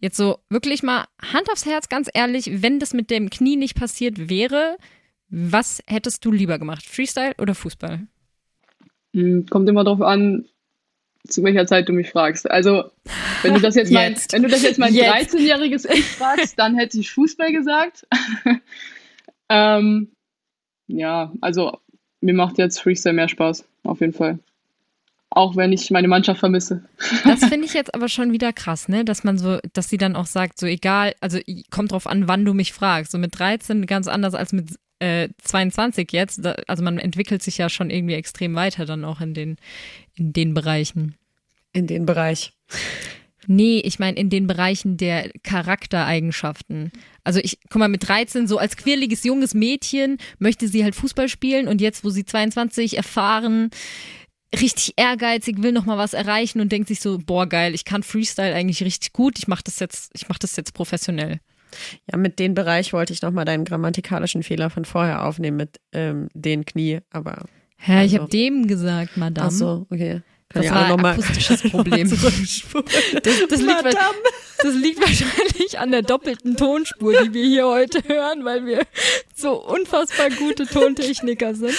[0.00, 3.76] jetzt so wirklich mal Hand aufs Herz, ganz ehrlich, wenn das mit dem Knie nicht
[3.76, 4.76] passiert wäre,
[5.28, 6.84] was hättest du lieber gemacht?
[6.86, 8.06] Freestyle oder Fußball?
[9.14, 10.46] Hm, Kommt immer drauf an,
[11.26, 12.50] zu welcher Zeit du mich fragst.
[12.50, 12.84] Also,
[13.42, 14.32] wenn du das jetzt, mein, Jetzt.
[14.32, 15.34] wenn du das jetzt mein Jetzt.
[15.34, 18.06] 13-jähriges Ich fragst, dann hätte ich Fußball gesagt.
[19.48, 20.12] ähm,
[20.86, 21.78] ja, also
[22.20, 24.38] mir macht jetzt Freestyle mehr Spaß, auf jeden Fall.
[25.30, 26.84] Auch wenn ich meine Mannschaft vermisse.
[27.24, 29.04] Das finde ich jetzt aber schon wieder krass, ne?
[29.04, 31.38] Dass man so, dass sie dann auch sagt, so egal, also
[31.70, 33.12] kommt drauf an, wann du mich fragst.
[33.12, 36.44] So mit 13 ganz anders als mit äh, 22 jetzt.
[36.44, 39.56] Da, also man entwickelt sich ja schon irgendwie extrem weiter dann auch in den,
[40.14, 41.14] in den Bereichen.
[41.72, 42.52] In den Bereich.
[43.46, 46.92] Nee, ich meine in den Bereichen der Charaktereigenschaften.
[47.24, 51.28] Also ich, guck mal, mit 13, so als quirliges junges Mädchen möchte sie halt Fußball
[51.28, 53.70] spielen und jetzt, wo sie 22 erfahren,
[54.54, 58.02] richtig ehrgeizig, will noch mal was erreichen und denkt sich so, boah geil, ich kann
[58.02, 61.40] Freestyle eigentlich richtig gut, ich mache das jetzt, ich mache das jetzt professionell.
[62.10, 66.28] Ja, mit dem Bereich wollte ich nochmal deinen grammatikalischen Fehler von vorher aufnehmen mit ähm,
[66.32, 67.44] den Knie, aber.
[67.76, 68.06] Hä, also.
[68.06, 69.48] ich habe dem gesagt, Madame.
[69.48, 70.22] Ach so, okay.
[70.62, 72.08] Das war ein akustisches Problem.
[72.10, 73.96] das, das, liegt,
[74.62, 78.82] das, liegt, wahrscheinlich an der doppelten Tonspur, die wir hier heute hören, weil wir
[79.34, 81.76] so unfassbar gute Tontechniker sind.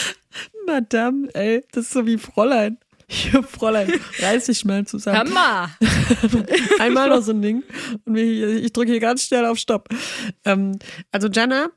[0.65, 2.77] Madame, ey, das ist so wie Fräulein.
[3.11, 5.17] Hier, Fräulein, reiß dich mal zusammen.
[5.17, 5.71] Hammer!
[6.79, 7.63] Einmal noch so ein Ding.
[8.05, 9.89] Und ich drücke hier ganz schnell auf Stopp.
[10.45, 10.77] Ähm,
[11.11, 11.69] also Jana,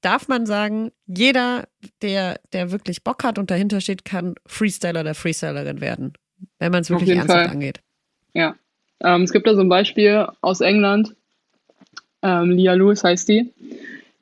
[0.00, 1.68] darf man sagen, jeder,
[2.00, 6.14] der, der wirklich Bock hat und dahinter steht, kann Freestyler oder Freestylerin werden
[6.58, 7.50] wenn man es wirklich ernsthaft Fall.
[7.50, 7.80] angeht.
[8.34, 8.54] Ja.
[9.02, 11.14] Ähm, es gibt da so ein Beispiel aus England.
[12.22, 13.52] Ähm, Lia Lewis heißt die.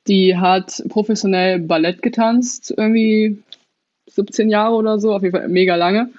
[0.07, 3.37] Die hat professionell Ballett getanzt, irgendwie
[4.07, 6.09] 17 Jahre oder so, auf jeden Fall mega lange.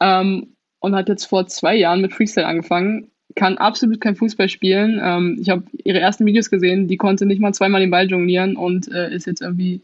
[0.00, 0.48] Ähm,
[0.80, 3.10] und hat jetzt vor zwei Jahren mit Freestyle angefangen.
[3.34, 5.00] Kann absolut kein Fußball spielen.
[5.02, 8.56] Ähm, ich habe ihre ersten Videos gesehen, die konnte nicht mal zweimal den Ball jonglieren
[8.56, 9.82] und äh, ist jetzt irgendwie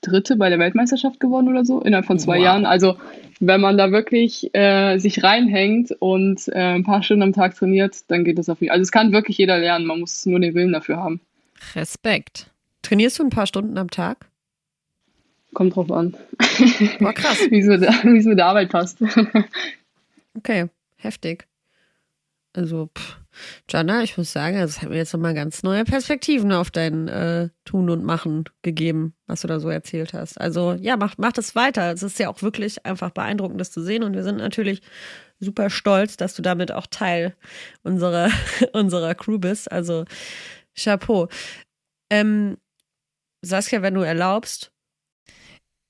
[0.00, 2.44] Dritte bei der Weltmeisterschaft geworden oder so, innerhalb von zwei wow.
[2.44, 2.66] Jahren.
[2.66, 2.96] Also
[3.40, 7.96] wenn man da wirklich äh, sich reinhängt und äh, ein paar Stunden am Tag trainiert,
[8.08, 8.78] dann geht das auf jeden Fall.
[8.78, 11.20] Also es kann wirklich jeder lernen, man muss nur den Willen dafür haben.
[11.74, 12.50] Respekt.
[12.82, 14.26] Trainierst du ein paar Stunden am Tag?
[15.52, 16.16] Kommt drauf an.
[17.00, 17.38] War krass.
[17.50, 19.02] wie es mit, mit der Arbeit passt.
[20.36, 21.46] okay, heftig.
[22.52, 23.18] Also, pff.
[23.68, 27.48] Jana, ich muss sagen, es hat mir jetzt nochmal ganz neue Perspektiven auf dein äh,
[27.64, 30.40] Tun und Machen gegeben, was du da so erzählt hast.
[30.40, 31.92] Also ja, mach, mach das weiter.
[31.92, 34.02] Es ist ja auch wirklich einfach beeindruckend, das zu sehen.
[34.02, 34.82] Und wir sind natürlich
[35.38, 37.34] super stolz, dass du damit auch Teil
[37.82, 38.30] unserer,
[38.72, 39.70] unserer Crew bist.
[39.70, 40.04] Also
[40.76, 41.28] Chapeau.
[42.10, 42.58] Ähm,
[43.42, 44.72] Saskia, wenn du erlaubst,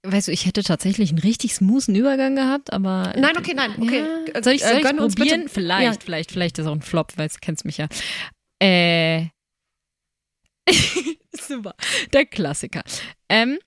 [0.03, 3.13] Weißt du, ich hätte tatsächlich einen richtig smoothen Übergang gehabt, aber.
[3.19, 4.05] Nein, okay, nein, okay.
[4.35, 4.43] Ja.
[4.43, 5.49] Soll ich es äh, probieren?
[5.49, 6.01] Vielleicht, ja.
[6.03, 7.87] vielleicht, vielleicht ist auch ein Flop, weil du kennst mich ja.
[8.63, 9.27] Äh.
[11.33, 11.75] Super.
[12.13, 12.83] Der Klassiker.
[13.29, 13.59] Ähm,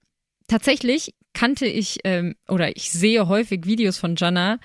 [0.47, 4.59] tatsächlich kannte ich ähm, oder ich sehe häufig Videos von Jana,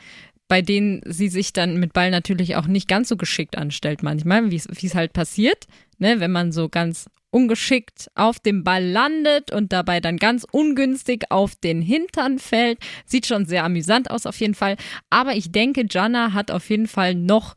[0.47, 4.51] bei denen sie sich dann mit Ball natürlich auch nicht ganz so geschickt anstellt manchmal,
[4.51, 5.67] wie es halt passiert,
[5.99, 11.31] ne, wenn man so ganz ungeschickt auf dem Ball landet und dabei dann ganz ungünstig
[11.31, 12.79] auf den Hintern fällt.
[13.05, 14.77] Sieht schon sehr amüsant aus auf jeden Fall.
[15.11, 17.55] Aber ich denke, Jana hat auf jeden Fall noch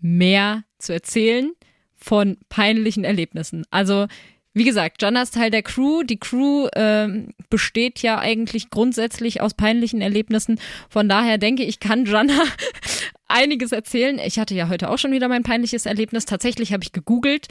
[0.00, 1.52] mehr zu erzählen
[1.94, 3.64] von peinlichen Erlebnissen.
[3.70, 4.06] Also
[4.52, 6.02] wie gesagt, Jana ist Teil der Crew.
[6.02, 7.08] Die Crew äh,
[7.50, 10.58] besteht ja eigentlich grundsätzlich aus peinlichen Erlebnissen.
[10.88, 12.42] Von daher denke ich, kann Jana
[13.28, 14.18] einiges erzählen.
[14.18, 16.24] Ich hatte ja heute auch schon wieder mein peinliches Erlebnis.
[16.24, 17.46] Tatsächlich habe ich gegoogelt.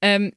[0.00, 0.32] Ähm,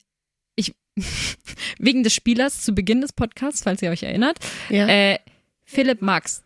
[1.80, 4.88] wegen des Spielers zu Beginn des Podcasts, falls ihr euch erinnert, ja.
[4.88, 5.20] äh,
[5.66, 6.44] Philipp Max.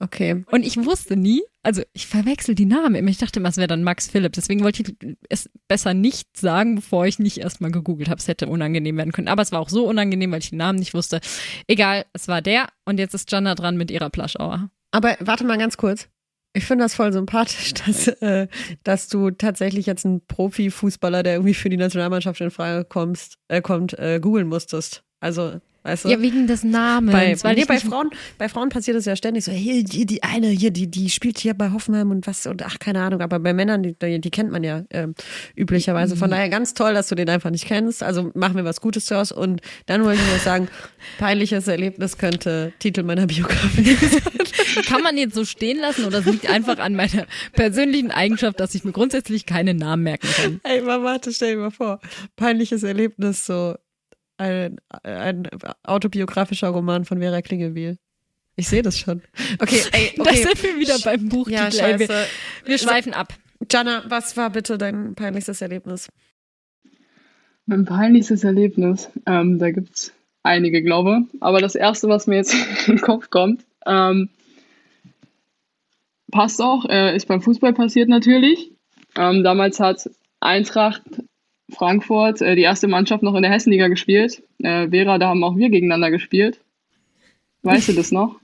[0.00, 0.44] Okay.
[0.50, 3.08] Und ich wusste nie, also ich verwechsel die Namen immer.
[3.08, 4.32] Ich dachte immer, es wäre dann Max Philipp.
[4.32, 8.18] Deswegen wollte ich es besser nicht sagen, bevor ich nicht erstmal gegoogelt habe.
[8.18, 9.28] Es hätte unangenehm werden können.
[9.28, 11.20] Aber es war auch so unangenehm, weil ich den Namen nicht wusste.
[11.68, 12.68] Egal, es war der.
[12.84, 14.68] Und jetzt ist Jana dran mit ihrer Plushauer.
[14.90, 16.08] Aber warte mal ganz kurz.
[16.56, 18.46] Ich finde das voll sympathisch, dass, äh,
[18.84, 23.60] dass du tatsächlich jetzt einen Profifußballer, der irgendwie für die Nationalmannschaft in Frage kommst, äh,
[23.60, 25.02] kommt, äh, googeln musstest.
[25.18, 26.08] Also Weißt du?
[26.08, 27.12] Ja, wegen des Namens.
[27.12, 28.08] Bei, weil nee, bei, Frauen,
[28.38, 31.38] bei Frauen passiert das ja ständig so, hier, die, die eine, hier, die, die spielt
[31.38, 34.50] hier bei Hoffenheim und was, und ach, keine Ahnung, aber bei Männern, die, die kennt
[34.50, 35.08] man ja äh,
[35.54, 36.16] üblicherweise.
[36.16, 36.32] Von mhm.
[36.32, 38.02] daher ganz toll, dass du den einfach nicht kennst.
[38.02, 39.30] Also machen wir was Gutes draus.
[39.30, 40.68] Und dann wollte ich nur sagen,
[41.18, 44.84] peinliches Erlebnis könnte Titel meiner Biografie sein.
[44.86, 48.74] Kann man jetzt so stehen lassen oder es liegt einfach an meiner persönlichen Eigenschaft, dass
[48.74, 50.60] ich mir grundsätzlich keine Namen merken kann?
[50.62, 52.00] Ey, mal warte, stell dir mal vor.
[52.36, 53.74] Peinliches Erlebnis, so
[54.36, 55.48] ein, ein
[55.82, 57.98] autobiografischer Roman von Vera Klingelbiel.
[58.56, 59.22] Ich sehe das schon.
[59.58, 60.22] Okay, ey, okay.
[60.24, 61.48] Da sind wir wieder beim Buch.
[61.48, 62.08] Ja, scheiße.
[62.08, 62.26] Wir,
[62.64, 63.34] wir schweifen ab.
[63.70, 66.08] Jana, was war bitte dein peinlichstes Erlebnis?
[67.66, 70.12] Mein peinlichstes Erlebnis, ähm, da gibt es
[70.42, 72.54] einige, glaube Aber das erste, was mir jetzt
[72.86, 74.28] in den Kopf kommt, ähm,
[76.30, 78.72] passt auch, äh, ist beim Fußball passiert natürlich.
[79.16, 80.10] Ähm, damals hat
[80.40, 81.02] Eintracht
[81.74, 84.42] Frankfurt äh, die erste Mannschaft noch in der Hessenliga gespielt.
[84.58, 86.60] Äh, Vera, da haben auch wir gegeneinander gespielt.
[87.62, 88.36] Weißt du das noch?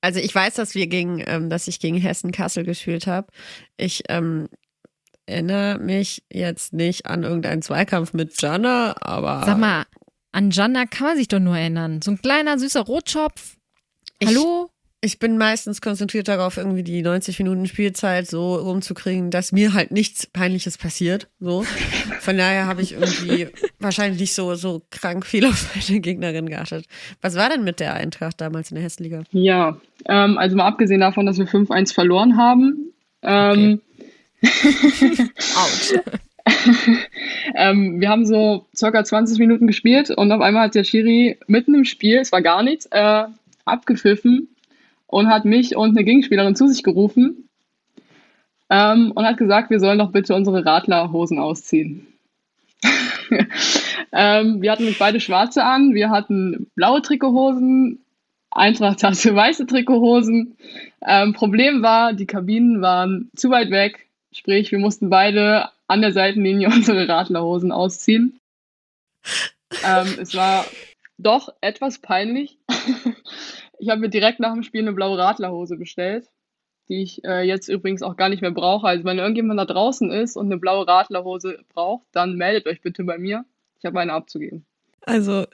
[0.00, 3.28] Also ich weiß, dass wir gegen, ähm, dass ich gegen Hessen Kassel gespielt habe.
[3.76, 4.48] Ich ähm,
[5.26, 9.42] erinnere mich jetzt nicht an irgendeinen Zweikampf mit Jana, aber.
[9.44, 9.84] Sag mal,
[10.32, 12.00] an Jana kann man sich doch nur erinnern.
[12.02, 13.56] So ein kleiner süßer Rotschopf.
[14.24, 14.70] Hallo?
[15.02, 19.92] Ich bin meistens konzentriert darauf, irgendwie die 90 Minuten Spielzeit so rumzukriegen, dass mir halt
[19.92, 21.28] nichts Peinliches passiert.
[21.40, 21.64] So.
[22.20, 23.48] Von daher habe ich irgendwie
[23.78, 26.84] wahrscheinlich nicht so, so krank viel auf meine Gegnerin geachtet.
[27.22, 29.22] Was war denn mit der Eintracht damals in der Hessenliga?
[29.30, 32.92] Ja, ähm, also mal abgesehen davon, dass wir 5-1 verloren haben.
[33.22, 33.80] Ähm,
[34.42, 35.30] okay.
[37.54, 41.74] Ähm, wir haben so circa 20 Minuten gespielt und auf einmal hat der Schiri mitten
[41.74, 43.24] im Spiel, es war gar nichts, äh,
[43.64, 44.48] abgepfiffen
[45.10, 47.48] und hat mich und eine Gegenspielerin zu sich gerufen
[48.70, 52.06] ähm, und hat gesagt, wir sollen doch bitte unsere Radlerhosen ausziehen.
[54.12, 58.00] ähm, wir hatten beide schwarze an, wir hatten blaue Trikothosen,
[58.50, 60.56] Eintracht hatte weiße Trikothosen.
[61.06, 66.12] Ähm, Problem war, die Kabinen waren zu weit weg, sprich, wir mussten beide an der
[66.12, 68.38] Seitenlinie unsere Radlerhosen ausziehen.
[69.84, 70.64] Ähm, es war
[71.18, 72.56] doch etwas peinlich.
[73.80, 76.30] Ich habe mir direkt nach dem Spiel eine blaue Radlerhose bestellt
[76.90, 78.86] die ich äh, jetzt übrigens auch gar nicht mehr brauche.
[78.86, 83.04] Also wenn irgendjemand da draußen ist und eine blaue Radlerhose braucht, dann meldet euch bitte
[83.04, 83.44] bei mir.
[83.78, 84.66] Ich habe eine abzugeben.
[85.02, 85.46] Also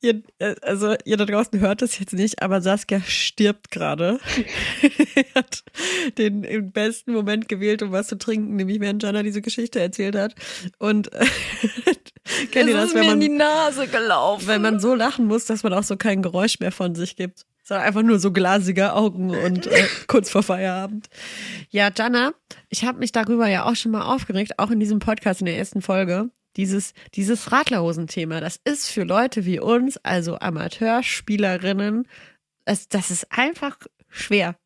[0.00, 4.18] Ihr, äh, also ihr da draußen hört es jetzt nicht, aber Saskia stirbt gerade.
[5.14, 5.62] er hat
[6.16, 10.34] den besten Moment gewählt, um was zu trinken, nämlich während Jana diese Geschichte erzählt hat.
[10.78, 11.26] Und äh,
[12.50, 15.62] kennt ihr das, wenn man in die Nase gelaufen, wenn man so lachen muss, dass
[15.62, 19.30] man auch so kein Geräusch mehr von sich gibt sondern einfach nur so glasige Augen
[19.30, 21.08] und äh, kurz vor Feierabend.
[21.68, 22.32] Ja, Jana,
[22.68, 25.56] ich habe mich darüber ja auch schon mal aufgeregt, auch in diesem Podcast in der
[25.56, 26.30] ersten Folge.
[26.56, 32.06] Dieses, dieses Radlerhosen-Thema, das ist für Leute wie uns, also Amateurspielerinnen,
[32.64, 33.76] das, das ist einfach
[34.08, 34.56] schwer.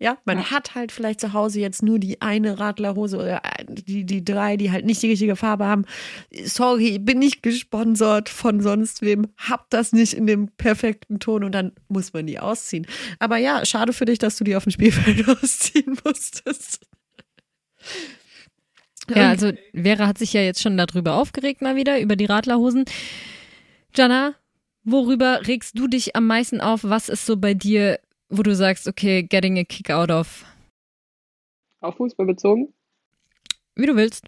[0.00, 0.50] Ja, man ja.
[0.50, 4.72] hat halt vielleicht zu Hause jetzt nur die eine Radlerhose oder die, die drei, die
[4.72, 5.84] halt nicht die richtige Farbe haben.
[6.44, 11.52] Sorry, bin nicht gesponsert von sonst wem, hab das nicht in dem perfekten Ton und
[11.52, 12.86] dann muss man die ausziehen.
[13.20, 16.80] Aber ja, schade für dich, dass du die auf dem Spielfeld ausziehen musstest.
[19.08, 22.84] Ja, also Vera hat sich ja jetzt schon darüber aufgeregt mal wieder, über die Radlerhosen.
[23.94, 24.34] Jana,
[24.82, 26.84] worüber regst du dich am meisten auf?
[26.84, 27.98] Was ist so bei dir
[28.36, 30.44] wo du sagst, okay, getting a kick out of?
[31.80, 32.72] Auf Fußball bezogen?
[33.74, 34.26] Wie du willst.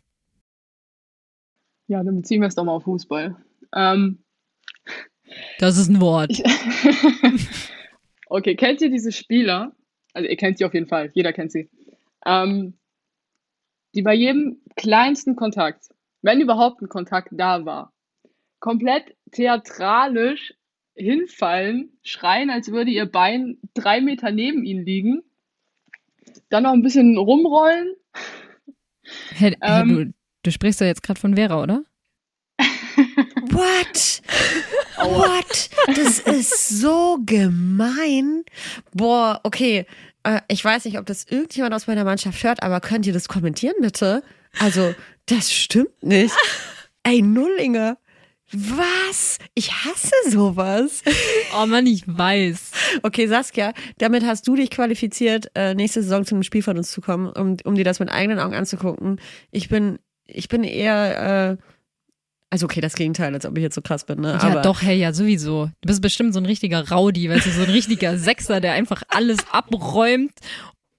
[1.89, 3.37] Ja, dann beziehen wir es doch mal auf Fußball.
[3.75, 4.19] Ähm,
[5.59, 6.31] das ist ein Wort.
[8.29, 9.75] okay, kennt ihr diese Spieler?
[10.13, 11.69] Also ihr kennt sie auf jeden Fall, jeder kennt sie.
[12.25, 12.75] Ähm,
[13.97, 15.89] die bei jedem kleinsten Kontakt,
[16.23, 17.93] wenn überhaupt ein Kontakt da war,
[18.61, 20.55] komplett theatralisch
[20.95, 25.23] hinfallen, schreien, als würde ihr Bein drei Meter neben ihnen liegen,
[26.49, 27.95] dann noch ein bisschen rumrollen.
[29.37, 31.85] Hey, ähm, du, du sprichst doch jetzt gerade von Vera, oder?
[32.59, 34.21] What?
[34.99, 35.71] What?
[35.87, 38.43] Das ist so gemein.
[38.93, 39.87] Boah, okay.
[40.27, 43.29] Äh, ich weiß nicht, ob das irgendjemand aus meiner Mannschaft hört, aber könnt ihr das
[43.29, 44.23] kommentieren, bitte?
[44.59, 44.95] Also,
[45.27, 46.35] das stimmt nicht.
[47.05, 47.99] Ey, Nullinger.
[48.53, 49.39] Was?
[49.55, 51.03] Ich hasse sowas.
[51.57, 52.71] Oh Mann, ich weiß.
[53.03, 56.91] Okay, Saskia, damit hast du dich qualifiziert, äh, nächste Saison zu einem Spiel von uns
[56.91, 59.21] zu kommen, um, um dir das mit eigenen Augen anzugucken.
[59.51, 61.63] Ich bin, ich bin eher, äh,
[62.51, 64.33] also okay, das Gegenteil, als ob ich jetzt so krass bin, ne?
[64.33, 65.71] Ja, Aber doch, hey, ja, sowieso.
[65.81, 69.03] Du bist bestimmt so ein richtiger Rowdy, weißt du, so ein richtiger Sechser, der einfach
[69.09, 70.33] alles abräumt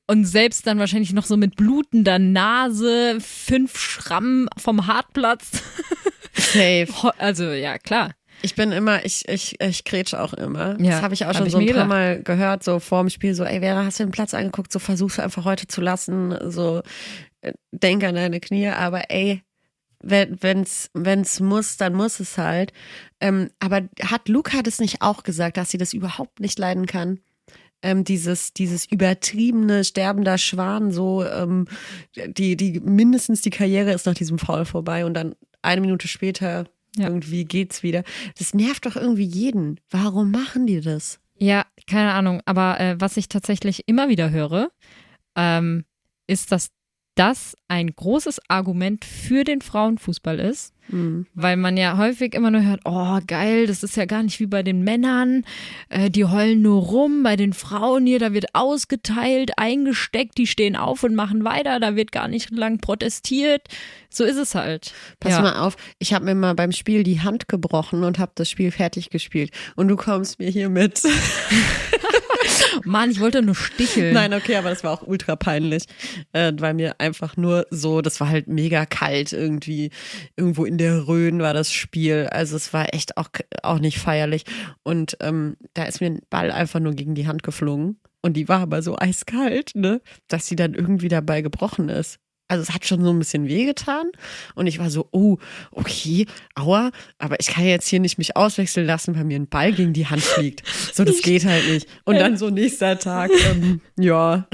[0.08, 5.64] und selbst dann wahrscheinlich noch so mit blutender Nase, fünf Schrammen vom Hartplatz.
[6.34, 6.88] Safe.
[7.18, 8.12] Also ja, klar.
[8.41, 10.80] Ich bin immer, ich, ich, ich grätsch auch immer.
[10.80, 13.10] Ja, das habe ich auch schon hab so ein paar Mal gehört, so vor dem
[13.10, 15.82] Spiel, so, ey, Vera, hast du den Platz angeguckt, so versuchst du einfach heute zu
[15.82, 16.84] lassen, so,
[17.41, 19.41] äh, denk an deine Knie, aber ey,
[20.02, 22.74] wenn, wenn's, wenn's muss, dann muss es halt.
[23.20, 27.20] Ähm, aber hat Luca das nicht auch gesagt, dass sie das überhaupt nicht leiden kann?
[27.82, 31.68] Ähm, dieses, dieses übertriebene sterbender Schwan, so ähm,
[32.16, 36.66] die, die mindestens die Karriere ist nach diesem Foul vorbei und dann eine Minute später
[36.95, 37.08] ja.
[37.08, 38.04] irgendwie geht's wieder.
[38.38, 39.80] Das nervt doch irgendwie jeden.
[39.89, 41.20] Warum machen die das?
[41.38, 42.41] Ja, keine Ahnung.
[42.45, 44.72] Aber äh, was ich tatsächlich immer wieder höre,
[45.36, 45.86] ähm,
[46.26, 46.72] ist, dass
[47.18, 51.26] das ein großes Argument für den Frauenfußball ist, mhm.
[51.34, 54.45] weil man ja häufig immer nur hört, oh geil, das ist ja gar nicht wie
[54.45, 55.43] bei den Männern,
[55.89, 60.76] äh, die heulen nur rum, bei den Frauen hier, da wird ausgeteilt, eingesteckt, die stehen
[60.76, 63.68] auf und machen weiter, da wird gar nicht lang protestiert,
[64.09, 64.93] so ist es halt.
[65.20, 65.41] Pass ja.
[65.41, 68.72] mal auf, ich habe mir mal beim Spiel die Hand gebrochen und habe das Spiel
[68.72, 71.01] fertig gespielt und du kommst mir hier mit
[72.84, 74.14] Mann, ich wollte nur sticheln.
[74.14, 75.84] Nein, okay, aber das war auch ultra peinlich,
[76.34, 79.91] äh, weil mir einfach nur so, das war halt mega kalt irgendwie.
[80.36, 82.28] Irgendwo in der Rhön war das Spiel.
[82.32, 83.30] Also es war echt auch,
[83.64, 84.43] auch nicht feierlich.
[84.84, 87.99] Und ähm, da ist mir ein Ball einfach nur gegen die Hand geflogen.
[88.22, 92.20] Und die war aber so eiskalt, ne, dass sie dann irgendwie dabei gebrochen ist.
[92.48, 94.12] Also es hat schon so ein bisschen wehgetan.
[94.56, 95.38] Und ich war so, oh,
[95.72, 96.26] okay,
[96.56, 99.93] aua, aber ich kann jetzt hier nicht mich auswechseln lassen, weil mir ein Ball gegen
[99.93, 100.64] die Hand fliegt.
[100.93, 101.88] So, das geht halt nicht.
[102.06, 104.48] Und dann so nächster Tag, ähm, ja.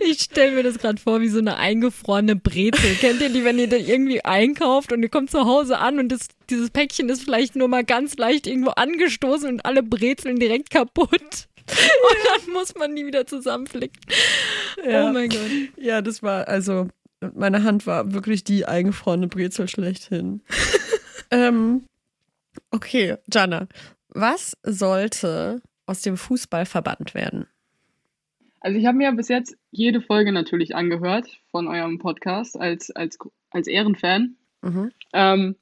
[0.00, 2.94] Ich stelle mir das gerade vor, wie so eine eingefrorene Brezel.
[2.96, 6.10] Kennt ihr die, wenn ihr da irgendwie einkauft und ihr kommt zu Hause an und
[6.10, 10.70] das, dieses Päckchen ist vielleicht nur mal ganz leicht irgendwo angestoßen und alle Brezeln direkt
[10.70, 11.48] kaputt?
[11.64, 14.00] Und dann muss man die wieder zusammenflicken.
[14.84, 15.08] Ja.
[15.08, 15.38] Oh mein Gott.
[15.76, 16.88] Ja, das war, also,
[17.34, 20.42] meine Hand war wirklich die eingefrorene Brezel schlechthin.
[21.30, 21.84] ähm,
[22.70, 23.68] okay, Jana,
[24.08, 27.46] was sollte aus dem Fußball verbannt werden?
[28.60, 33.18] Also ich habe mir bis jetzt jede Folge natürlich angehört von eurem Podcast als, als,
[33.50, 34.36] als Ehrenfan.
[34.62, 34.92] Mhm.
[35.12, 35.56] Ähm,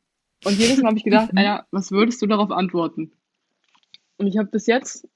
[0.44, 3.12] und jedes Mal habe ich gedacht, Alter, was würdest du darauf antworten?
[4.18, 5.08] Und ich habe bis jetzt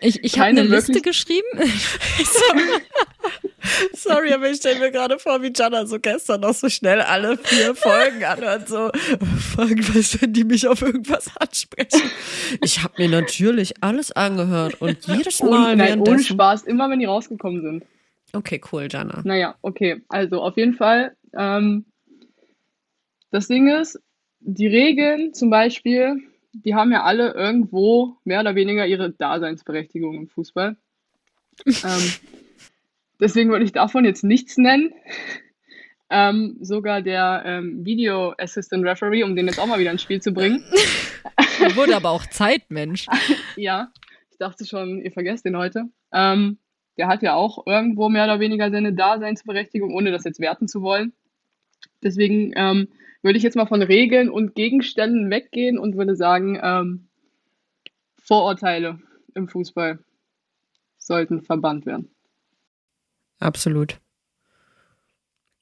[0.00, 1.46] Ich, ich habe eine Liste geschrieben.
[3.94, 7.36] Sorry, aber ich stelle mir gerade vor, wie Jana so gestern noch so schnell alle
[7.38, 8.68] vier Folgen anhört.
[8.68, 8.90] So,
[9.54, 12.02] Folgen, was, wenn die mich auf irgendwas ansprechen.
[12.62, 16.22] Ich habe mir natürlich alles angehört und jedes Mal ohne, nein, ohne.
[16.22, 17.84] Spaß, immer wenn die rausgekommen sind.
[18.32, 19.22] Okay, cool, Jana.
[19.24, 20.02] Naja, okay.
[20.08, 21.86] Also auf jeden Fall, ähm,
[23.30, 23.98] das Ding ist,
[24.40, 26.22] die Regeln zum Beispiel,
[26.64, 30.76] die haben ja alle irgendwo mehr oder weniger ihre Daseinsberechtigung im Fußball.
[31.66, 32.12] ähm,
[33.20, 34.92] deswegen würde ich davon jetzt nichts nennen.
[36.08, 40.22] Ähm, sogar der ähm, Video Assistant Referee, um den jetzt auch mal wieder ins Spiel
[40.22, 40.62] zu bringen.
[41.74, 43.06] Wurde aber auch Zeit, Mensch.
[43.56, 43.90] Ja,
[44.30, 45.84] ich dachte schon, ihr vergesst den heute.
[46.12, 46.58] Ähm,
[46.98, 50.82] der hat ja auch irgendwo mehr oder weniger seine Daseinsberechtigung, ohne das jetzt werten zu
[50.82, 51.14] wollen.
[52.02, 52.88] Deswegen ähm,
[53.22, 57.08] würde ich jetzt mal von Regeln und Gegenständen weggehen und würde sagen, ähm,
[58.16, 58.98] Vorurteile
[59.34, 59.98] im Fußball
[60.98, 62.10] sollten verbannt werden.
[63.38, 64.00] Absolut.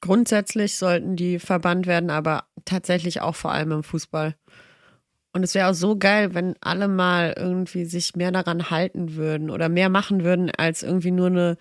[0.01, 4.35] Grundsätzlich sollten die verbannt werden, aber tatsächlich auch vor allem im Fußball.
[5.33, 9.49] Und es wäre auch so geil, wenn alle mal irgendwie sich mehr daran halten würden
[9.49, 11.57] oder mehr machen würden, als irgendwie nur eine,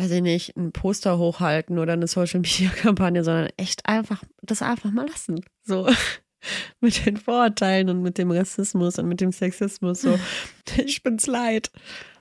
[0.00, 4.62] weiß ich nicht, ein Poster hochhalten oder eine Social Media Kampagne, sondern echt einfach, das
[4.62, 5.44] einfach mal lassen.
[5.62, 5.88] So.
[6.80, 10.00] Mit den Vorurteilen und mit dem Rassismus und mit dem Sexismus.
[10.00, 10.18] So,
[10.78, 11.70] ich bin's leid.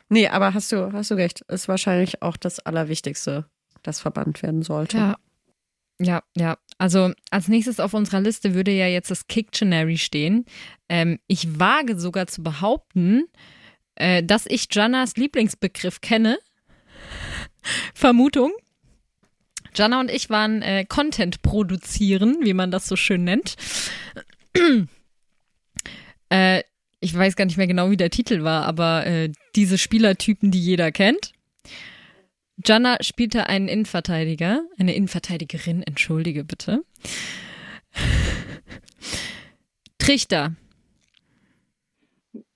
[0.09, 1.39] Nee, aber hast du, hast du recht.
[1.47, 3.45] Ist wahrscheinlich auch das Allerwichtigste,
[3.81, 4.97] das verbannt werden sollte.
[4.97, 5.15] Ja.
[6.01, 6.57] Ja, ja.
[6.77, 10.45] Also als nächstes auf unserer Liste würde ja jetzt das Kictionary stehen.
[10.89, 13.23] Ähm, ich wage sogar zu behaupten,
[13.95, 16.39] äh, dass ich Jannas Lieblingsbegriff kenne.
[17.93, 18.51] Vermutung.
[19.75, 23.55] Jana und ich waren äh, Content produzieren, wie man das so schön nennt.
[26.29, 26.63] äh,
[26.99, 30.59] ich weiß gar nicht mehr genau, wie der Titel war, aber äh, diese Spielertypen, die
[30.59, 31.33] jeder kennt.
[32.65, 36.83] Jana spielte einen Innenverteidiger, eine Innenverteidigerin, entschuldige bitte.
[39.97, 40.55] Trichter.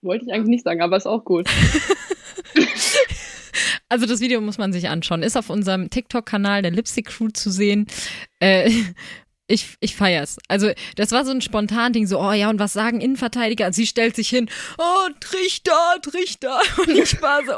[0.02, 1.48] Wollte ich eigentlich nicht sagen, aber ist auch gut.
[3.94, 5.22] Also das Video muss man sich anschauen.
[5.22, 7.86] Ist auf unserem TikTok-Kanal der Lipstick Crew zu sehen.
[8.40, 8.72] Äh,
[9.46, 10.40] ich, ich feier's.
[10.48, 13.68] Also, das war so ein spontan Ding, so, oh ja, und was sagen Innenverteidiger?
[13.68, 16.60] Und sie stellt sich hin, oh, Trichter, Trichter.
[16.80, 17.54] Und ich war so,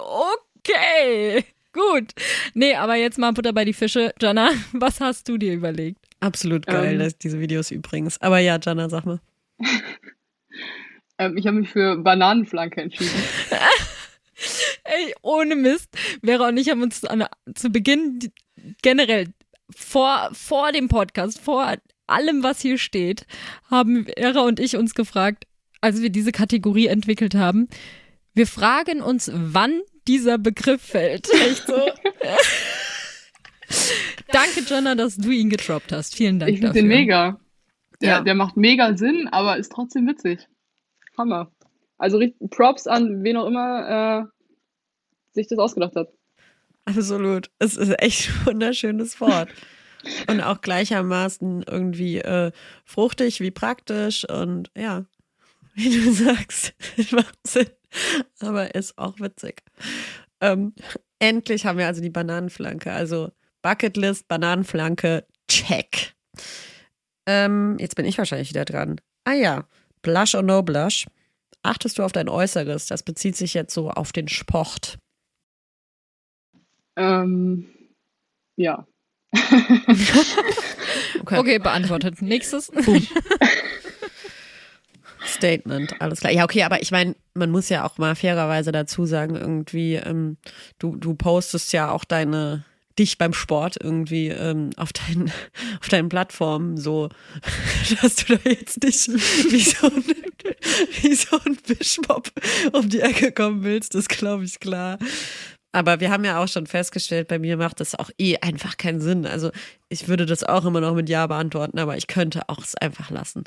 [0.59, 2.11] okay, gut.
[2.53, 4.13] Nee, aber jetzt mal Butter bei die Fische.
[4.19, 5.99] Jana, was hast du dir überlegt?
[6.19, 6.99] Absolut geil, Ähm.
[6.99, 8.19] dass diese Videos übrigens.
[8.19, 9.21] Aber ja, Jana, sag mal.
[11.17, 13.23] Ähm, ich habe mich für Bananenflanke entschieden.
[14.85, 15.89] Ey, ohne Mist.
[16.23, 17.25] Vera und ich haben uns an,
[17.55, 18.19] zu Beginn
[18.81, 19.27] generell
[19.75, 21.73] vor, vor dem Podcast, vor
[22.07, 23.25] allem, was hier steht,
[23.69, 25.45] haben Vera und ich uns gefragt,
[25.81, 27.67] als wir diese Kategorie entwickelt haben,
[28.33, 31.27] wir fragen uns, wann dieser Begriff fällt.
[31.33, 31.73] Echt so?
[34.31, 36.15] Danke, Jonna, dass du ihn getroppt hast.
[36.15, 36.81] Vielen Dank Ich finde dafür.
[36.81, 37.39] den mega.
[38.01, 38.21] Der, Ja.
[38.21, 40.47] der macht mega Sinn, aber ist trotzdem witzig.
[41.17, 41.51] Hammer.
[41.97, 42.19] Also
[42.49, 44.34] Props an wen auch immer äh,
[45.35, 46.09] sich das ausgedacht hat.
[46.85, 47.49] Absolut.
[47.59, 49.49] Es ist echt ein wunderschönes Wort.
[50.27, 52.51] Und auch gleichermaßen irgendwie äh,
[52.83, 55.05] fruchtig wie praktisch und ja,
[55.73, 56.73] wie du sagst,
[57.11, 57.69] macht Sinn,
[58.39, 59.63] aber ist auch witzig.
[60.41, 60.73] Ähm,
[61.17, 62.91] endlich haben wir also die Bananenflanke.
[62.91, 63.31] Also
[63.63, 66.13] Bucketlist, Bananenflanke, check.
[67.25, 69.01] Ähm, jetzt bin ich wahrscheinlich wieder dran.
[69.23, 69.67] Ah ja,
[70.03, 71.07] Blush or no Blush.
[71.63, 72.85] Achtest du auf dein Äußeres?
[72.85, 74.99] Das bezieht sich jetzt so auf den Sport.
[76.95, 77.65] Ähm,
[78.55, 78.87] ja.
[81.25, 82.21] Okay, beantwortet.
[82.21, 82.71] Nächstes.
[85.25, 86.31] Statement, alles klar.
[86.31, 90.37] Ja, okay, aber ich meine, man muss ja auch mal fairerweise dazu sagen, irgendwie, ähm,
[90.77, 92.63] du, du postest ja auch deine,
[92.99, 95.31] dich beim Sport irgendwie ähm, auf, deinen,
[95.81, 97.09] auf deinen Plattformen so,
[98.01, 99.07] dass du da jetzt nicht
[99.51, 100.03] wie so ein,
[101.01, 102.31] wie so ein Bischmob
[102.73, 104.99] um die Ecke kommen willst, das glaube ich klar.
[105.75, 109.01] Aber wir haben ja auch schon festgestellt, bei mir macht das auch eh einfach keinen
[109.01, 109.25] Sinn.
[109.25, 109.51] Also
[109.89, 113.11] ich würde das auch immer noch mit Ja beantworten, aber ich könnte auch es einfach
[113.11, 113.43] lassen.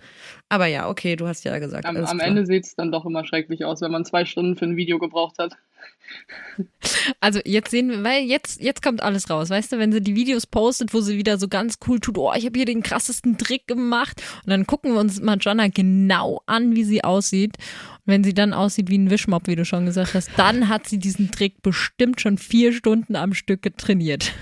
[0.51, 1.87] Aber ja, okay, du hast ja gesagt.
[1.87, 4.66] Am, am Ende sieht es dann doch immer schrecklich aus, wenn man zwei Stunden für
[4.66, 5.57] ein Video gebraucht hat.
[7.20, 10.16] Also jetzt sehen wir, weil jetzt, jetzt kommt alles raus, weißt du, wenn sie die
[10.16, 13.39] Videos postet, wo sie wieder so ganz cool tut, oh, ich habe hier den krassesten
[13.39, 17.59] Trick gemacht und dann gucken wir uns mal Jonna genau an, wie sie aussieht
[18.09, 20.99] wenn sie dann aussieht wie ein Wischmopp, wie du schon gesagt hast, dann hat sie
[20.99, 24.33] diesen Trick bestimmt schon vier Stunden am Stück trainiert.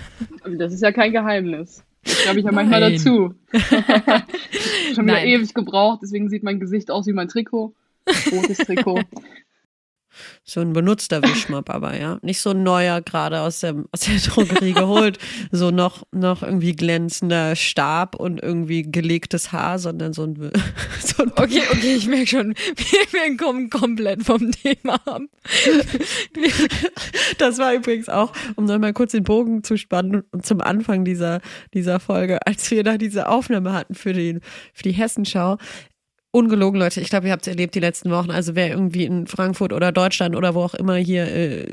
[0.56, 1.82] Das ist ja kein Geheimnis.
[2.04, 3.34] Das glaube ich ja manchmal dazu.
[3.52, 5.26] schon wieder Nein.
[5.26, 7.74] ewig gebraucht, deswegen sieht mein Gesicht aus wie mein Trikot.
[8.30, 9.00] Rotes Trikot.
[10.44, 12.18] So ein benutzter Wischmopp, aber ja.
[12.22, 15.18] Nicht so ein neuer, gerade aus, der, aus der Drogerie geholt.
[15.50, 20.50] So noch, noch irgendwie glänzender Stab und irgendwie gelegtes Haar, sondern so ein.
[20.98, 25.22] So ein okay, okay, ich merke schon, wir, wir kommen komplett vom Thema ab.
[27.38, 31.40] Das war übrigens auch, um nochmal kurz den Bogen zu spannen, zum Anfang dieser,
[31.74, 34.40] dieser Folge, als wir da diese Aufnahme hatten für, den,
[34.72, 35.58] für die Hessenschau
[36.30, 38.30] ungelogen, Leute, ich glaube, ihr habt es erlebt die letzten Wochen.
[38.30, 41.66] Also wer irgendwie in Frankfurt oder Deutschland oder wo auch immer hier äh,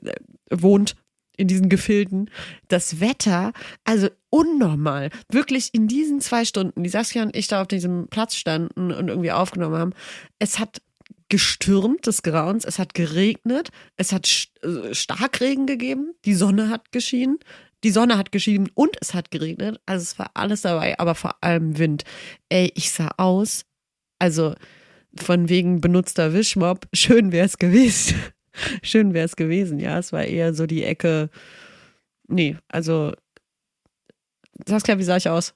[0.51, 0.95] wohnt,
[1.37, 2.29] in diesen Gefilden,
[2.67, 5.09] das Wetter, also unnormal.
[5.31, 9.07] Wirklich in diesen zwei Stunden, die Saskia und ich da auf diesem Platz standen und
[9.07, 9.93] irgendwie aufgenommen haben,
[10.39, 10.81] es hat
[11.29, 14.29] gestürmt des Grauens, es hat geregnet, es hat
[14.61, 17.39] äh, Starkregen gegeben, die Sonne hat geschienen,
[17.83, 19.81] die Sonne hat geschienen und es hat geregnet.
[19.85, 22.03] Also es war alles dabei, aber vor allem Wind.
[22.49, 23.65] Ey, ich sah aus,
[24.19, 24.55] also
[25.15, 28.15] von wegen benutzter Wischmob, schön wäre es gewesen.
[28.83, 29.99] schön wäre es gewesen, ja.
[29.99, 31.29] Es war eher so die Ecke.
[32.27, 33.13] Nee, also.
[34.67, 35.55] Saskia, wie sah ich aus?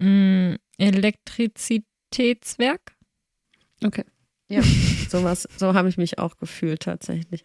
[0.00, 2.96] Mm, Elektrizitätswerk.
[3.84, 4.04] Okay.
[4.48, 4.62] Ja,
[5.08, 7.42] sowas, so habe ich mich auch gefühlt tatsächlich.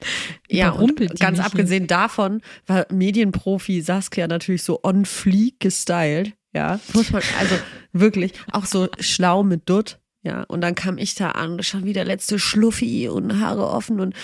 [0.49, 1.87] Ja, und ganz abgesehen hier.
[1.87, 6.33] davon war Medienprofi Saskia natürlich so on fleek gestylt.
[6.53, 7.55] Ja, muss man, also
[7.93, 9.99] wirklich auch so schlau mit Dutt.
[10.23, 14.15] Ja, und dann kam ich da an, schon wieder letzte Schluffi und Haare offen und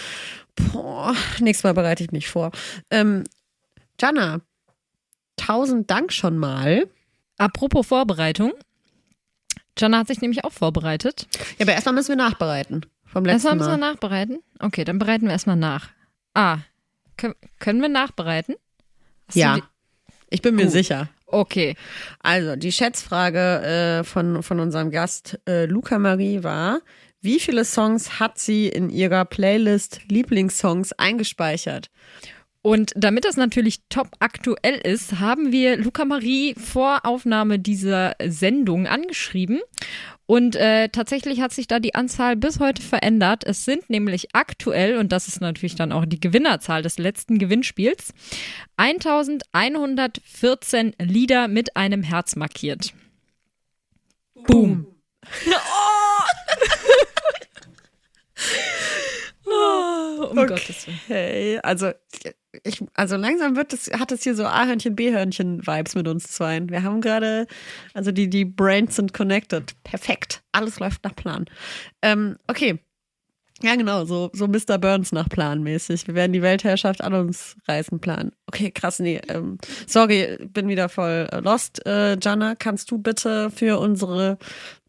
[0.55, 2.51] boah, nächstes Mal bereite ich mich vor.
[2.89, 3.23] Ähm,
[3.99, 4.41] Jana,
[5.37, 6.89] tausend Dank schon mal.
[7.37, 8.53] Apropos Vorbereitung.
[9.77, 11.27] Jana hat sich nämlich auch vorbereitet.
[11.57, 12.85] Ja, aber erstmal müssen wir nachbereiten.
[13.05, 14.39] Vom letzten erstmal müssen wir nachbereiten?
[14.59, 15.89] Okay, dann bereiten wir erstmal nach.
[16.33, 16.59] Ah,
[17.17, 18.55] können, können wir nachbereiten?
[19.27, 19.59] Hast ja.
[20.29, 20.71] Ich bin mir Gut.
[20.71, 21.09] sicher.
[21.35, 21.75] Okay.
[22.19, 26.79] Also, die Schätzfrage äh, von, von unserem Gast äh, Luca Marie war,
[27.19, 31.89] wie viele Songs hat sie in ihrer Playlist Lieblingssongs eingespeichert?
[32.65, 38.87] Und damit das natürlich top aktuell ist, haben wir Luca Marie vor Aufnahme dieser Sendung
[38.87, 39.61] angeschrieben.
[40.25, 43.43] Und äh, tatsächlich hat sich da die Anzahl bis heute verändert.
[43.43, 48.15] Es sind nämlich aktuell, und das ist natürlich dann auch die Gewinnerzahl des letzten Gewinnspiels,
[48.77, 52.95] 1114 Lieder mit einem Herz markiert.
[54.47, 54.87] Boom.
[55.45, 55.51] oh!
[59.51, 60.47] oh, um okay.
[60.47, 61.59] Gottes Willen.
[61.59, 61.91] Also
[62.63, 66.61] ich, also langsam wird es, hat es hier so A-Hörnchen, B-Hörnchen-Vibes mit uns zwei.
[66.69, 67.47] Wir haben gerade,
[67.93, 69.73] also die, die Brains sind connected.
[69.83, 70.43] Perfekt.
[70.51, 71.45] Alles läuft nach Plan.
[72.01, 72.79] Ähm, okay.
[73.61, 74.77] Ja, genau, so, so Mr.
[74.77, 76.07] Burns nach Plan mäßig.
[76.07, 78.33] Wir werden die Weltherrschaft an uns reißen planen.
[78.47, 79.21] Okay, krass, nee.
[79.29, 81.85] Ähm, sorry, bin wieder voll lost.
[81.85, 84.37] Äh, Jana, kannst du bitte für unsere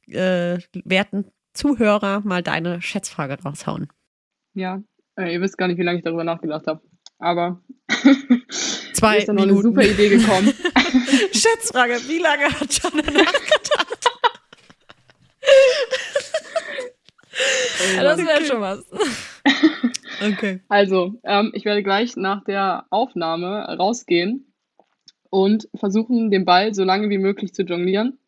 [0.08, 3.88] äh, werten Zuhörer mal deine Schätzfrage raushauen?
[4.52, 4.82] Ja,
[5.16, 6.80] äh, ihr wisst gar nicht, wie lange ich darüber nachgedacht habe.
[7.18, 7.60] Aber
[8.92, 10.48] Zwei ist dann noch eine super Idee gekommen.
[11.32, 14.10] Schätzfrage, wie lange hat John nachgedacht?
[17.94, 18.46] ja, das wäre okay.
[18.46, 18.84] schon was.
[20.26, 20.60] okay.
[20.68, 24.52] Also, ähm, ich werde gleich nach der Aufnahme rausgehen
[25.30, 28.18] und versuchen, den Ball so lange wie möglich zu jonglieren.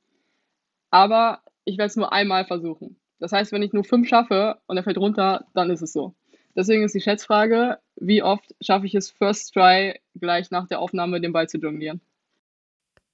[0.91, 2.97] Aber ich werde es nur einmal versuchen.
[3.20, 6.14] Das heißt, wenn ich nur fünf schaffe und er fällt runter, dann ist es so.
[6.59, 11.21] Deswegen ist die Schätzfrage, wie oft schaffe ich es First Try gleich nach der Aufnahme
[11.21, 12.01] den Ball zu jonglieren?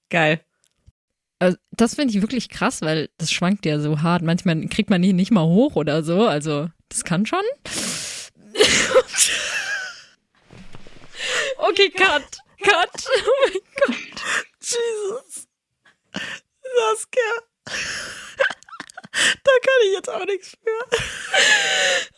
[0.09, 0.41] Geil.
[1.41, 4.23] Also, das finde ich wirklich krass, weil das schwankt ja so hart.
[4.23, 6.27] Manchmal kriegt man ihn nicht mal hoch oder so.
[6.27, 7.45] Also, das kann schon.
[11.59, 12.39] okay, cut.
[12.63, 13.09] Cut.
[13.27, 14.23] Oh mein Gott.
[14.63, 15.49] Jesus.
[16.63, 17.43] Saskia.
[19.45, 20.99] Da kann ich jetzt auch nichts für.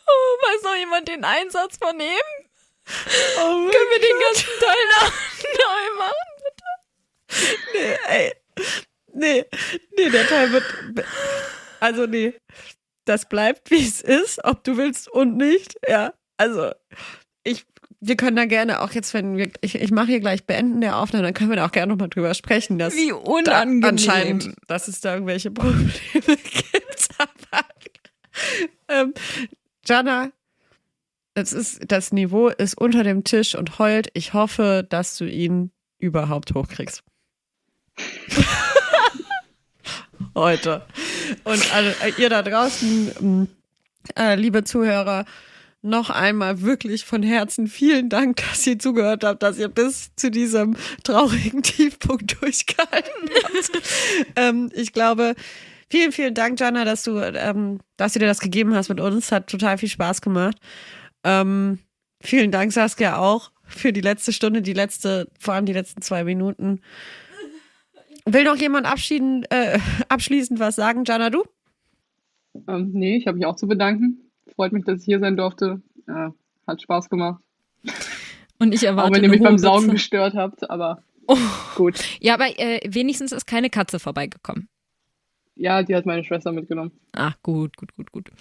[0.07, 2.47] Oh, weiß noch jemand den Einsatz von ihm?
[3.37, 4.03] Oh Können wir Gott.
[4.03, 4.83] den ganzen Teil
[5.57, 6.27] neu machen?
[7.73, 8.33] nee, ey.
[9.13, 9.45] Nee,
[9.97, 10.63] nee, der Teil wird.
[11.79, 12.33] Also, nee.
[13.05, 15.75] Das bleibt, wie es ist, ob du willst und nicht.
[15.87, 16.71] Ja, also,
[17.43, 17.65] ich,
[17.99, 20.97] wir können da gerne auch jetzt, wenn wir, ich, ich mache hier gleich beenden der
[20.97, 23.81] Aufnahme, dann können wir da auch gerne nochmal drüber sprechen, dass Wie unangenehm.
[23.81, 25.83] Da anscheinend, dass es da irgendwelche Probleme
[26.13, 27.09] gibt.
[27.17, 27.65] Aber,
[28.87, 29.13] ähm,
[29.85, 30.31] Jana,
[31.33, 34.09] das ist, das Niveau ist unter dem Tisch und heult.
[34.13, 37.03] Ich hoffe, dass du ihn überhaupt hochkriegst.
[40.35, 40.85] Heute.
[41.43, 43.47] Und alle, ihr da draußen,
[44.15, 45.25] äh, liebe Zuhörer,
[45.87, 50.29] noch einmal wirklich von Herzen vielen Dank, dass ihr zugehört habt, dass ihr bis zu
[50.29, 53.71] diesem traurigen Tiefpunkt durchgehalten habt.
[54.35, 55.35] ähm, ich glaube,
[55.89, 59.31] vielen, vielen Dank, Jana, dass du, ähm, dass du dir das gegeben hast mit uns.
[59.31, 60.57] Hat total viel Spaß gemacht.
[61.23, 61.79] Ähm,
[62.21, 66.23] vielen Dank, Saskia, auch für die letzte Stunde, die letzte, vor allem die letzten zwei
[66.23, 66.81] Minuten.
[68.25, 69.79] Will noch jemand abschieden, äh,
[70.09, 71.03] abschließend was sagen?
[71.05, 71.43] Jana, du?
[72.67, 74.26] Ähm, nee, ich habe mich auch zu bedanken.
[74.57, 75.81] Freut mich, dass ich hier sein durfte.
[76.07, 76.29] Äh,
[76.65, 77.41] hat Spaß gemacht.
[78.57, 79.11] Und ich erwarte.
[79.11, 81.37] Auch wenn ihr mich beim Saugen gestört habt, aber oh.
[81.75, 82.03] gut.
[82.19, 84.67] Ja, aber äh, wenigstens ist keine Katze vorbeigekommen.
[85.53, 86.91] Ja, die hat meine Schwester mitgenommen.
[87.13, 88.31] Ach, gut, gut, gut, gut.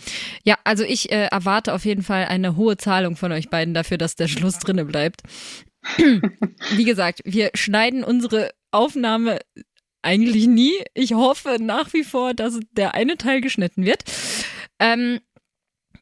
[0.43, 3.99] Ja, also ich äh, erwarte auf jeden Fall eine hohe Zahlung von euch beiden dafür,
[3.99, 5.23] dass der Schluss drinne bleibt.
[5.99, 9.39] Wie gesagt, wir schneiden unsere Aufnahme
[10.01, 10.73] eigentlich nie.
[10.95, 14.03] Ich hoffe nach wie vor, dass der eine Teil geschnitten wird.
[14.79, 15.21] Ähm,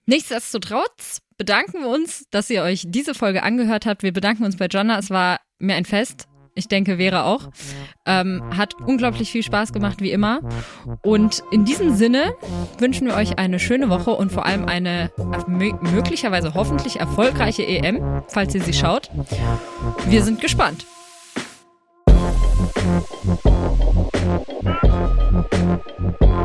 [0.07, 4.03] nichtsdestotrotz bedanken wir uns, dass ihr euch diese Folge angehört habt.
[4.03, 4.99] Wir bedanken uns bei Jonna.
[4.99, 6.27] Es war mir ein Fest.
[6.57, 7.51] Ich denke, wäre auch.
[8.07, 10.41] Ähm, hat unglaublich viel Spaß gemacht, wie immer.
[11.03, 12.35] Und in diesem Sinne
[12.79, 15.11] wünschen wir euch eine schöne Woche und vor allem eine
[15.49, 19.11] möglicherweise hoffentlich erfolgreiche EM, falls ihr sie schaut.
[20.07, 20.87] Wir sind gespannt.
[26.21, 26.44] Thank.